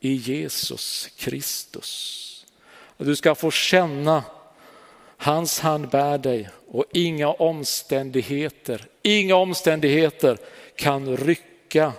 i 0.00 0.12
Jesus 0.12 1.08
Kristus. 1.16 2.46
Att 2.96 3.06
du 3.06 3.16
ska 3.16 3.34
få 3.34 3.50
känna 3.50 4.24
hans 5.16 5.60
hand 5.60 5.88
bär 5.88 6.18
dig 6.18 6.48
och 6.68 6.84
inga 6.92 7.28
omständigheter, 7.28 8.86
inga 9.02 9.34
omständigheter 9.34 10.38
kan 10.76 11.16
rycka 11.16 11.92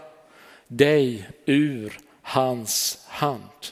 dig 0.67 1.29
ur 1.45 1.99
hans 2.21 2.99
hand. 3.07 3.65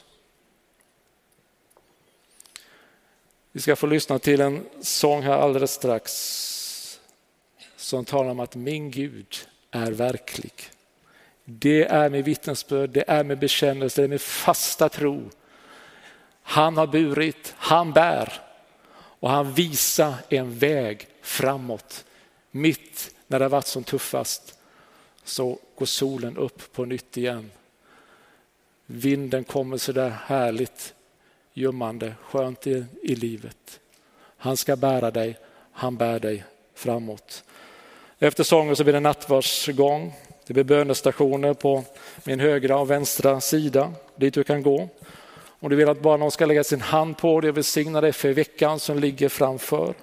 Vi 3.52 3.60
ska 3.60 3.76
få 3.76 3.86
lyssna 3.86 4.18
till 4.18 4.40
en 4.40 4.66
sång 4.80 5.22
här 5.22 5.38
alldeles 5.38 5.72
strax 5.72 6.53
som 7.84 8.04
talar 8.04 8.30
om 8.30 8.40
att 8.40 8.54
min 8.54 8.90
Gud 8.90 9.36
är 9.70 9.92
verklig. 9.92 10.52
Det 11.44 11.84
är 11.84 12.10
med 12.10 12.24
vittnesbörd, 12.24 12.90
det 12.90 13.04
är 13.06 13.24
med 13.24 13.38
bekännelse, 13.38 14.00
det 14.00 14.04
är 14.04 14.08
med 14.08 14.20
fasta 14.20 14.88
tro. 14.88 15.30
Han 16.42 16.76
har 16.76 16.86
burit, 16.86 17.54
han 17.56 17.92
bär 17.92 18.32
och 18.94 19.30
han 19.30 19.52
visar 19.52 20.14
en 20.28 20.58
väg 20.58 21.08
framåt. 21.22 22.04
Mitt 22.50 23.14
när 23.26 23.38
det 23.38 23.44
har 23.44 23.50
varit 23.50 23.66
som 23.66 23.84
tuffast 23.84 24.58
så 25.24 25.58
går 25.74 25.86
solen 25.86 26.36
upp 26.36 26.72
på 26.72 26.84
nytt 26.84 27.16
igen. 27.16 27.50
Vinden 28.86 29.44
kommer 29.44 29.76
så 29.76 29.92
där 29.92 30.10
härligt 30.10 30.94
ljummande, 31.52 32.14
skönt 32.22 32.66
i, 32.66 32.84
i 33.02 33.14
livet. 33.14 33.80
Han 34.36 34.56
ska 34.56 34.76
bära 34.76 35.10
dig, 35.10 35.38
han 35.72 35.96
bär 35.96 36.20
dig 36.20 36.44
framåt. 36.74 37.44
Efter 38.18 38.44
sången 38.44 38.76
så 38.76 38.84
blir 38.84 38.92
det 38.92 39.00
nattvardsgång. 39.00 40.14
Det 40.46 40.52
blir 40.52 40.64
bönestationer 40.64 41.54
på 41.54 41.84
min 42.24 42.40
högra 42.40 42.78
och 42.78 42.90
vänstra 42.90 43.40
sida 43.40 43.92
dit 44.16 44.34
du 44.34 44.44
kan 44.44 44.62
gå. 44.62 44.88
Om 45.60 45.70
du 45.70 45.76
vill 45.76 45.88
att 45.88 46.02
bara 46.02 46.16
någon 46.16 46.30
ska 46.30 46.46
lägga 46.46 46.64
sin 46.64 46.80
hand 46.80 47.18
på 47.18 47.40
dig 47.40 47.50
och 47.50 47.56
välsigna 47.56 48.00
dig 48.00 48.12
för 48.12 48.32
veckan 48.32 48.80
som 48.80 48.98
ligger 48.98 49.28
framför. 49.28 49.94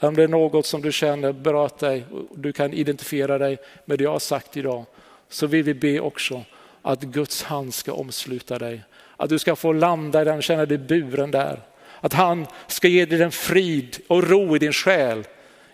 Om 0.00 0.16
det 0.16 0.22
är 0.22 0.28
något 0.28 0.66
som 0.66 0.82
du 0.82 0.92
känner 0.92 1.32
berört 1.32 1.78
dig 1.78 2.04
och 2.12 2.38
du 2.38 2.52
kan 2.52 2.72
identifiera 2.72 3.38
dig 3.38 3.58
med 3.84 3.98
det 3.98 4.04
jag 4.04 4.12
har 4.12 4.18
sagt 4.18 4.56
idag 4.56 4.84
så 5.28 5.46
vill 5.46 5.62
vi 5.62 5.74
be 5.74 6.00
också 6.00 6.44
att 6.82 7.00
Guds 7.00 7.42
hand 7.42 7.74
ska 7.74 7.92
omsluta 7.92 8.58
dig. 8.58 8.82
Att 9.16 9.28
du 9.28 9.38
ska 9.38 9.56
få 9.56 9.72
landa 9.72 10.22
i 10.22 10.24
den, 10.24 10.42
känna 10.42 10.66
dig 10.66 10.78
buren 10.78 11.30
där. 11.30 11.62
Att 12.00 12.12
han 12.12 12.46
ska 12.66 12.88
ge 12.88 13.06
dig 13.06 13.18
den 13.18 13.32
frid 13.32 13.98
och 14.06 14.28
ro 14.28 14.56
i 14.56 14.58
din 14.58 14.72
själ 14.72 15.24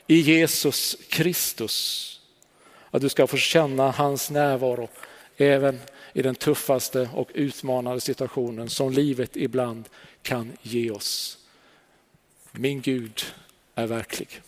i 0.06 0.20
Jesus 0.20 0.96
Kristus. 1.08 2.10
Att 2.90 3.02
du 3.02 3.08
ska 3.08 3.26
få 3.26 3.36
känna 3.36 3.90
hans 3.90 4.30
närvaro 4.30 4.88
även 5.36 5.80
i 6.12 6.22
den 6.22 6.34
tuffaste 6.34 7.08
och 7.14 7.30
utmanande 7.34 8.00
situationen 8.00 8.70
som 8.70 8.92
livet 8.92 9.36
ibland 9.36 9.88
kan 10.22 10.52
ge 10.62 10.90
oss. 10.90 11.38
Min 12.52 12.80
Gud 12.80 13.22
är 13.74 13.86
verklig. 13.86 14.40